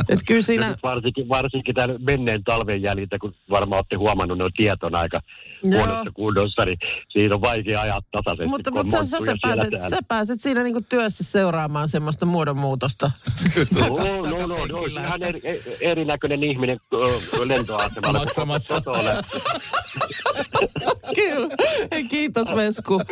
Että 0.08 0.24
kyllä 0.26 0.42
siinä, 0.42 0.68
nyt 0.68 0.82
varsinkin, 0.82 1.28
varsinkin 1.28 1.74
tämän 1.74 1.96
menneen 2.06 2.44
talven 2.44 2.82
jäljiltä, 2.82 3.18
kun 3.18 3.34
varmaan 3.50 3.78
olette 3.78 3.96
huomannut, 3.96 4.38
ne 4.38 4.44
on 4.82 4.94
aika. 4.94 5.20
Huonossa 5.64 6.10
kunnossa, 6.14 6.64
niin 6.64 6.78
siinä 7.08 7.34
on 7.34 7.40
vaikea 7.40 7.80
ajaa 7.80 8.00
tasaisesti, 8.12 8.46
mutta, 8.46 8.70
mutta 8.70 9.06
sä, 9.06 9.16
sä, 9.24 9.32
pääset, 9.42 9.70
täällä. 9.70 9.90
sä 9.90 9.98
pääset 10.08 10.40
siinä 10.40 10.62
niin 10.62 10.72
kuin 10.72 10.86
työssä 10.88 11.24
seuraamaan 11.24 11.88
semmoista 11.88 12.26
muodonmuutosta. 12.26 13.10
No, 13.80 13.86
no, 14.30 14.46
no, 14.46 14.66
no, 14.66 14.84
ihan 14.84 15.22
eri, 15.22 15.40
e- 15.44 15.60
erinäköinen 15.80 16.44
ihminen 16.44 16.80
lentoasemalla. 17.44 18.18
Maksamassa. 18.18 18.82
Kyllä. 21.14 21.56
Kiitos 22.08 22.48
Vesku. 22.56 23.02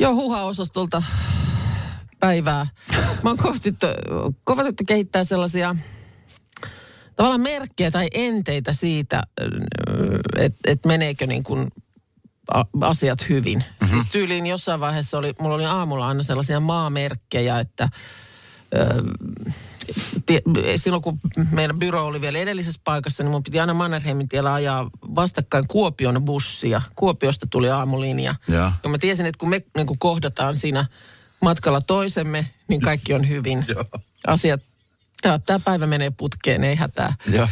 Joo, 0.00 0.14
huha-osastolta 0.14 1.02
päivää. 2.20 2.66
Mä 3.22 3.30
oon 3.30 3.36
kohti, 3.36 3.74
kovatettu 4.44 4.84
kehittää 4.86 5.24
sellaisia 5.24 5.76
tavallaan 7.16 7.40
merkkejä 7.40 7.90
tai 7.90 8.08
enteitä 8.14 8.72
siitä, 8.72 9.22
että 10.38 10.70
et 10.70 10.86
meneekö 10.86 11.26
niin 11.26 11.42
kuin 11.42 11.68
asiat 12.80 13.28
hyvin. 13.28 13.58
Mm-hmm. 13.58 13.88
Siis 13.88 14.12
tyyliin 14.12 14.46
jossain 14.46 14.80
vaiheessa 14.80 15.18
oli, 15.18 15.34
mulla 15.40 15.54
oli 15.54 15.64
aamulla 15.64 16.08
aina 16.08 16.22
sellaisia 16.22 16.60
maamerkkejä, 16.60 17.58
että 17.58 17.88
ö, 18.74 19.02
silloin 20.76 21.02
kun 21.02 21.20
meidän 21.50 21.78
byro 21.78 22.06
oli 22.06 22.20
vielä 22.20 22.38
edellisessä 22.38 22.80
paikassa, 22.84 23.22
niin 23.22 23.30
mun 23.30 23.42
piti 23.42 23.60
aina 23.60 23.74
Mannerheimin 23.74 24.28
tiellä 24.28 24.54
ajaa 24.54 24.90
vastakkain 25.14 25.68
Kuopion 25.68 26.24
bussia. 26.24 26.82
Kuopiosta 26.96 27.46
tuli 27.50 27.70
aamulinja. 27.70 28.34
Joo. 28.48 28.72
Ja 28.82 28.88
mä 28.88 28.98
tiesin, 28.98 29.26
että 29.26 29.38
kun 29.38 29.48
me 29.48 29.62
niin 29.76 29.86
kuin 29.86 29.98
kohdataan 29.98 30.56
siinä 30.56 30.86
matkalla 31.42 31.80
toisemme, 31.80 32.50
niin 32.68 32.80
kaikki 32.80 33.14
on 33.14 33.28
hyvin. 33.28 33.64
Joo. 33.68 33.84
Asiat, 34.26 34.62
tämä 35.22 35.60
päivä 35.64 35.86
menee 35.86 36.10
putkeen, 36.10 36.64
ei 36.64 36.74
hätää. 36.74 37.14
Joo. 37.32 37.48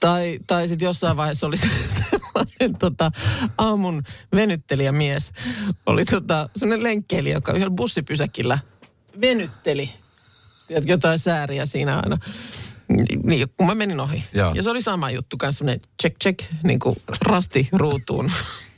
Tai, 0.00 0.38
tai 0.46 0.68
sitten 0.68 0.86
jossain 0.86 1.16
vaiheessa 1.16 1.46
oli 1.46 1.56
sellainen 2.10 2.78
tota, 2.78 3.10
aamun 3.58 4.02
venyttelijämies. 4.34 5.32
Oli 5.86 6.04
tota, 6.04 6.48
sellainen 6.56 6.82
lenkkeilijä, 6.82 7.34
joka 7.34 7.52
yhdellä 7.52 7.74
bussipysäkillä 7.74 8.58
venytteli. 9.20 9.90
Tiedätkö, 10.66 10.92
jotain 10.92 11.18
sääriä 11.18 11.66
siinä 11.66 11.96
aina. 11.96 12.18
Niin, 13.24 13.48
kun 13.56 13.66
mä 13.66 13.74
menin 13.74 14.00
ohi. 14.00 14.24
Joo. 14.34 14.54
Ja 14.54 14.62
se 14.62 14.70
oli 14.70 14.82
sama 14.82 15.10
juttu, 15.10 15.36
kanssa 15.36 15.58
semmoinen 15.58 15.80
check 16.02 16.16
check, 16.22 16.38
niin 16.64 16.78
kuin 16.78 16.96
rasti 17.20 17.68
ruutuun. 17.72 18.30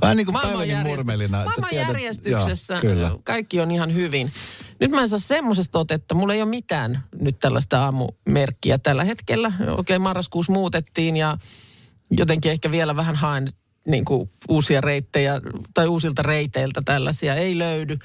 Vähän 0.00 0.16
niin 0.16 0.26
kuin 0.26 0.34
Maailmanjärjestys- 0.34 0.86
murmelina. 0.88 1.44
Maailmanjärjestyksessä 1.44 2.74
Joo, 2.74 2.80
kyllä. 2.80 3.10
kaikki 3.24 3.60
on 3.60 3.70
ihan 3.70 3.94
hyvin. 3.94 4.32
Nyt 4.80 4.90
mä 4.90 5.00
en 5.00 5.08
saa 5.08 5.18
semmoisesta 5.18 5.78
otetta. 5.78 6.14
Mulla 6.14 6.34
ei 6.34 6.42
ole 6.42 6.50
mitään 6.50 7.02
nyt 7.20 7.38
tällaista 7.38 7.84
aamumerkkiä 7.84 8.78
tällä 8.78 9.04
hetkellä. 9.04 9.52
Okei, 9.76 9.98
marraskuussa 9.98 10.52
muutettiin 10.52 11.16
ja 11.16 11.38
jotenkin 12.10 12.52
ehkä 12.52 12.70
vielä 12.70 12.96
vähän 12.96 13.16
haen 13.16 13.48
niin 13.88 14.04
kuin 14.04 14.30
uusia 14.48 14.80
reittejä 14.80 15.40
tai 15.74 15.86
uusilta 15.86 16.22
reiteiltä 16.22 16.82
tällaisia. 16.84 17.34
Ei 17.34 17.58
löydy. 17.58 17.98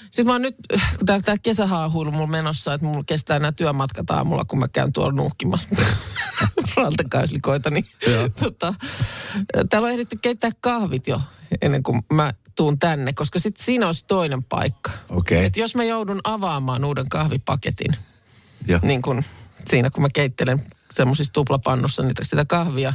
Sitten 0.00 0.26
mä 0.26 0.32
oon 0.32 0.42
nyt, 0.42 0.56
kun 0.98 1.06
tää, 1.06 1.20
tää 1.20 1.38
kesähaahuilu 1.38 2.10
mulla 2.10 2.26
menossa, 2.26 2.74
että 2.74 2.86
mulla 2.86 3.04
kestää 3.06 3.38
nämä 3.38 3.52
työmatkat 3.52 4.10
aamulla, 4.10 4.44
kun 4.44 4.58
mä 4.58 4.68
käyn 4.68 4.92
tuolla 4.92 5.12
nuuhkimassa 5.12 5.68
rantakaislikoita, 6.76 7.70
niin 7.70 7.86
tota, 8.42 8.74
täällä 9.70 9.86
on 9.86 9.92
ehditty 9.92 10.18
keittää 10.22 10.50
kahvit 10.60 11.06
jo 11.06 11.20
ennen 11.62 11.82
kuin 11.82 12.02
mä 12.12 12.34
tuun 12.56 12.78
tänne, 12.78 13.12
koska 13.12 13.38
sitten 13.38 13.64
siinä 13.64 13.86
olisi 13.86 14.04
toinen 14.08 14.44
paikka. 14.44 14.90
Okei. 15.08 15.44
Et 15.44 15.56
jos 15.56 15.74
mä 15.74 15.84
joudun 15.84 16.20
avaamaan 16.24 16.84
uuden 16.84 17.08
kahvipaketin, 17.08 17.96
Joo. 18.66 18.80
niin 18.82 19.02
kuin 19.02 19.24
siinä 19.68 19.90
kun 19.90 20.02
mä 20.02 20.08
keittelen 20.14 20.62
semmoisissa 20.92 21.32
tuplapannussa 21.32 22.02
niitä, 22.02 22.24
sitä 22.24 22.44
kahvia, 22.44 22.92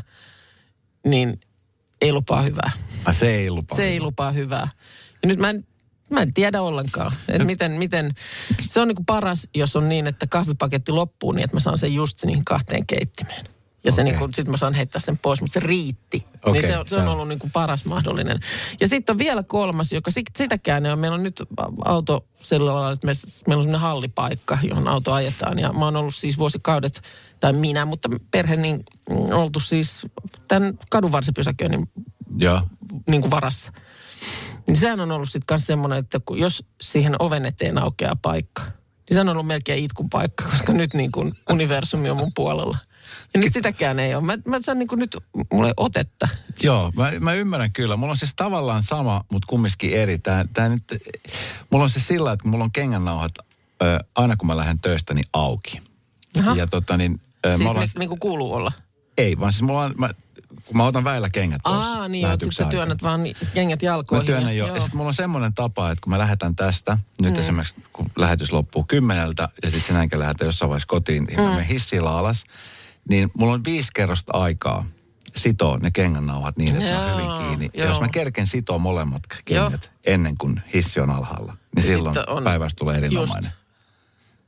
niin 1.06 1.40
ei 2.02 2.14
lupaa 2.14 2.42
hyvää. 2.42 2.72
Se 3.12 3.36
ei 3.36 3.50
lupaa. 3.50 3.76
Se 3.76 3.84
ei 3.84 4.00
lupaa 4.00 4.32
hyvää. 4.32 4.70
Ja 5.22 5.28
nyt 5.28 5.40
mä 5.40 5.50
en, 5.50 5.68
mä 6.10 6.22
en 6.22 6.34
tiedä 6.34 6.62
ollenkaan, 6.62 7.12
että 7.30 7.44
miten, 7.44 7.72
miten, 7.72 8.12
se 8.68 8.82
on 8.82 8.88
niin 8.88 8.96
kuin 8.96 9.06
paras, 9.06 9.48
jos 9.56 9.76
on 9.76 9.90
niin, 9.90 10.08
että 10.08 10.28
kahvipaketti 10.28 10.92
loppuu 10.92 11.32
niin, 11.32 11.44
että 11.44 11.56
mä 11.56 11.60
saan 11.60 11.78
sen 11.78 11.94
just 11.94 12.26
niihin 12.26 12.46
kahteen 12.46 12.88
keittimeen. 12.88 13.46
Ja 13.84 13.92
se 13.92 14.02
Okei. 14.02 14.12
niin 14.12 14.20
kuin, 14.20 14.34
sit 14.34 14.48
mä 14.48 14.58
saan 14.58 14.74
heittää 14.74 15.02
sen 15.02 15.18
pois, 15.18 15.42
mutta 15.42 15.54
se 15.54 15.60
riitti. 15.60 16.26
Okei, 16.44 16.62
niin 16.62 16.72
se, 16.72 16.78
on- 16.78 16.88
se 16.88 16.96
on 16.98 17.08
ollut 17.08 17.28
niin 17.28 17.40
kuin 17.40 17.52
paras 17.52 17.86
mahdollinen. 17.86 18.40
Ja 18.80 18.88
sitten 18.88 19.14
on 19.14 19.18
vielä 19.18 19.44
kolmas, 19.44 19.94
joka 19.94 20.12
sit, 20.12 20.26
sitäkään 20.36 20.86
ei 20.86 20.92
ole. 20.92 21.00
Meillä 21.00 21.16
on 21.16 21.24
nyt 21.24 21.42
auto 21.86 22.26
sillä 22.42 22.74
lailla, 22.74 22.92
että 22.92 23.08
me, 23.08 23.14
meillä 23.48 23.60
on 23.60 23.64
sellainen 23.64 23.82
hallipaikka, 23.82 24.58
johon 24.64 24.88
auto 24.88 25.14
ajetaan. 25.14 25.60
Ja 25.60 25.74
mä 25.74 25.86
oon 25.86 25.96
ollut 25.96 26.16
siis 26.16 26.38
vuosikaudet, 26.38 27.02
tai 27.40 27.54
minä, 27.54 27.86
mutta 27.86 28.10
perhe 28.32 28.56
niin 28.56 28.84
mm, 29.10 29.16
oltu 29.32 29.60
siis 29.60 30.02
tämän 30.48 30.80
kadunvarsipysäköinnin 30.90 31.90
Joo. 32.38 32.62
niin 33.08 33.22
kuin 33.22 33.32
varassa. 33.32 33.72
Niin 34.68 34.76
sehän 34.76 35.00
on 35.00 35.12
ollut 35.12 35.30
sitten 35.30 35.56
myös 35.56 35.68
semmoinen, 35.68 36.00
että 36.00 36.20
kun 36.26 36.40
jos 36.40 36.64
siihen 36.82 37.16
oven 37.20 37.46
eteen 37.46 37.78
aukeaa 37.78 38.16
paikka, 38.22 38.62
niin 38.64 39.16
se 39.16 39.20
on 39.20 39.30
ollut 39.30 39.48
melkein 39.48 39.84
itkun 39.84 40.10
paikka, 40.10 40.44
koska 40.52 40.74
nyt 40.74 40.94
niin 40.94 41.12
kuin 41.12 41.34
universumi 41.50 42.10
on 42.10 42.18
mun 42.18 42.32
puolella. 42.36 42.78
Ja 43.34 43.40
nyt 43.40 43.54
sitäkään 43.54 44.00
ei 44.00 44.16
ole. 44.16 44.24
Mä, 44.24 44.38
mä 44.46 44.62
saan 44.62 44.80
niin 44.80 44.88
kuin 44.88 45.00
nyt 45.00 45.18
mulle 45.54 45.74
otetta. 45.78 46.28
Joo, 46.64 46.92
mä, 46.96 47.12
mä 47.20 47.34
ymmärrän 47.34 47.72
kyllä. 47.72 47.96
Mulla 47.98 48.12
on 48.12 48.18
siis 48.18 48.34
tavallaan 48.36 48.84
sama, 48.84 49.24
mutta 49.32 49.46
kumminkin 49.48 49.94
eri. 49.94 50.20
Tää, 50.20 50.46
tää 50.54 50.70
nyt, 50.70 50.84
mulla 51.72 51.84
on 51.84 51.90
siis 51.90 52.08
sillä, 52.08 52.32
että 52.32 52.48
mulla 52.48 52.64
on 52.64 52.72
kengännauhat 52.72 53.32
ö, 53.82 54.00
aina 54.16 54.38
kun 54.38 54.48
mä 54.48 54.58
lähden 54.58 54.80
töistä, 54.80 55.14
niin 55.14 55.26
auki. 55.34 55.82
Aha. 56.40 56.56
Ja 56.56 56.68
tota 56.68 56.98
niin, 56.98 57.22
ö, 57.46 57.58
Siis 57.58 57.74
niin, 57.74 57.90
niin 58.00 58.10
kuin 58.10 58.20
kuuluu 58.20 58.54
olla. 58.54 58.72
ei, 59.18 59.40
vaan 59.40 59.52
siis 59.52 59.62
mulla 59.62 59.84
on, 59.84 59.94
mä, 59.98 60.10
kun 60.66 60.78
mä 60.78 60.84
otan 60.86 61.04
väillä 61.04 61.30
kengät 61.30 61.62
pois 61.64 61.86
Aa, 61.86 62.08
niin 62.08 62.22
joo, 62.22 62.34
että 62.34 62.44
sit 62.46 62.60
lähetyksen 62.60 62.66
sä 62.66 62.70
työnnät 62.70 63.04
vaan 63.04 63.24
ni- 63.24 63.36
jengät 63.56 63.82
Mä 63.82 63.86
jalkoihin. 63.86 64.26
työnnän 64.26 64.58
jo. 64.58 64.68
Ja 64.68 64.82
sitten 64.82 64.98
mulla 64.98 65.08
on 65.08 65.14
semmoinen 65.14 65.54
tapa, 65.54 65.92
että 65.92 66.02
kun 66.04 66.10
mä 66.12 66.20
lähetän 66.20 66.56
tästä, 66.56 66.98
nyt 67.22 67.34
mm. 67.34 67.40
esimerkiksi 67.40 67.76
kun 67.94 68.12
lähetys 68.16 68.52
loppuu 68.52 68.84
kymmeneltä 68.84 69.50
ja 69.64 69.72
sitten 69.72 69.88
sen 69.88 69.96
jälkeen 69.96 70.20
lähdetään 70.20 70.48
jossain 70.48 70.70
vaiheessa 70.70 70.88
kotiin, 70.88 71.24
niin 71.24 71.38
mm. 71.40 71.44
mä 71.44 71.50
menen 71.50 71.66
hissillä 71.66 72.12
alas, 72.18 72.44
niin 73.10 73.30
mulla 73.38 73.54
on 73.54 73.64
viisi 73.64 73.90
kerrosta 73.96 74.32
aikaa 74.38 74.86
sitoa 75.36 75.78
ne 75.78 75.92
kengännauhat 75.92 76.58
niin, 76.58 76.74
että 76.76 76.86
ne 76.86 76.98
on 76.98 77.08
Joo, 77.10 77.18
hyvin 77.18 77.48
kiinni. 77.48 77.70
Ja 77.74 77.84
joo. 77.84 77.90
jos 77.94 78.02
mä 78.02 78.08
kerken 78.10 78.48
sitoa 78.48 78.78
molemmat 78.78 79.22
kengät 79.46 79.92
ennen 80.06 80.38
kuin 80.38 80.62
hissi 80.74 81.00
on 81.00 81.10
alhaalla, 81.10 81.52
niin 81.54 81.86
Ja 81.86 81.92
silloin 81.92 82.16
sitten 82.16 82.34
on- 82.36 82.44
päivästä 82.44 82.80
tulee 82.80 82.98
erinomainen. 82.98 83.52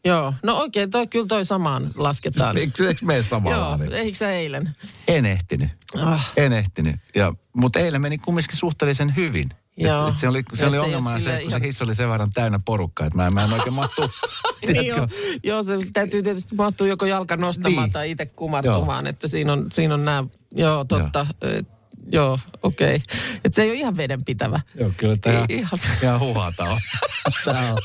Joo, 0.08 0.34
no 0.44 0.56
oikein, 0.58 0.92
toi, 0.92 1.08
kyllä 1.08 1.28
toi 1.28 1.46
samaan 1.46 1.92
lasketaan. 1.96 2.58
Eikö, 2.58 2.88
eikö 2.88 3.06
mene 3.06 3.20
Joo, 3.20 3.24
samalla? 3.24 3.78
niin? 3.78 3.94
eikö 3.94 4.18
sä 4.18 4.32
eilen? 4.32 4.76
En 5.08 5.26
ehtinyt. 5.26 5.70
Ah. 6.02 6.32
En 6.38 6.54
ehtinyt. 6.54 6.96
Ja, 7.16 7.34
mutta 7.54 7.80
eilen 7.80 8.02
meni 8.02 8.18
kumminkin 8.18 8.58
suhteellisen 8.58 9.16
hyvin. 9.16 9.50
Joo. 9.78 10.08
Et, 10.08 10.14
et 10.14 10.20
se 10.20 10.28
oli, 10.28 10.44
se 10.54 10.66
Et 10.66 10.70
oli 10.72 10.78
se 10.78 10.82
ongelma 10.84 11.20
se, 11.20 11.40
kun 11.42 11.52
se 11.52 11.60
hissi 11.62 11.84
oli 11.84 11.96
sen 11.96 12.10
verran 12.10 12.32
täynnä 12.32 12.60
porukkaa, 12.66 13.08
että 13.08 13.18
mä, 13.18 13.30
mä 13.30 13.44
en 13.44 13.54
oikein 13.54 13.74
mahtu. 13.74 14.02
Niin 14.62 14.74
tiedätkö? 14.74 14.96
joo, 14.98 15.08
joo, 15.44 15.64
se 15.64 15.72
täytyy 15.94 16.24
tietysti 16.24 16.56
mahtua 16.56 16.88
joko 16.88 17.06
jalka 17.06 17.38
nostamaan 17.38 17.84
Niin. 17.84 17.92
tai 17.92 18.12
itse 18.12 18.26
kumartumaan, 18.26 19.06
Joo. 19.06 19.10
että 19.10 19.28
siinä 19.28 19.54
on, 19.54 19.68
siinä 19.72 19.94
on 19.94 20.06
nämä, 20.06 20.24
joo 20.56 20.84
totta, 20.86 21.28
joo, 21.44 21.54
joo 22.12 22.40
okei. 22.64 22.96
Okay. 22.96 23.18
Että 23.46 23.56
se 23.56 23.62
ei 23.64 23.70
ole 23.70 23.78
ihan 23.78 23.98
vedenpitävä. 23.98 24.60
Joo, 24.80 24.92
kyllä 24.98 25.18
tämä 25.18 25.46
ihan- 25.50 25.80
ihan 26.04 26.20
huhata 26.20 26.64
on. 26.64 26.78
Tää 27.46 27.72
on. 27.74 27.78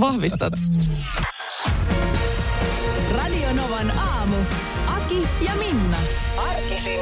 Vahvistat. 0.00 0.52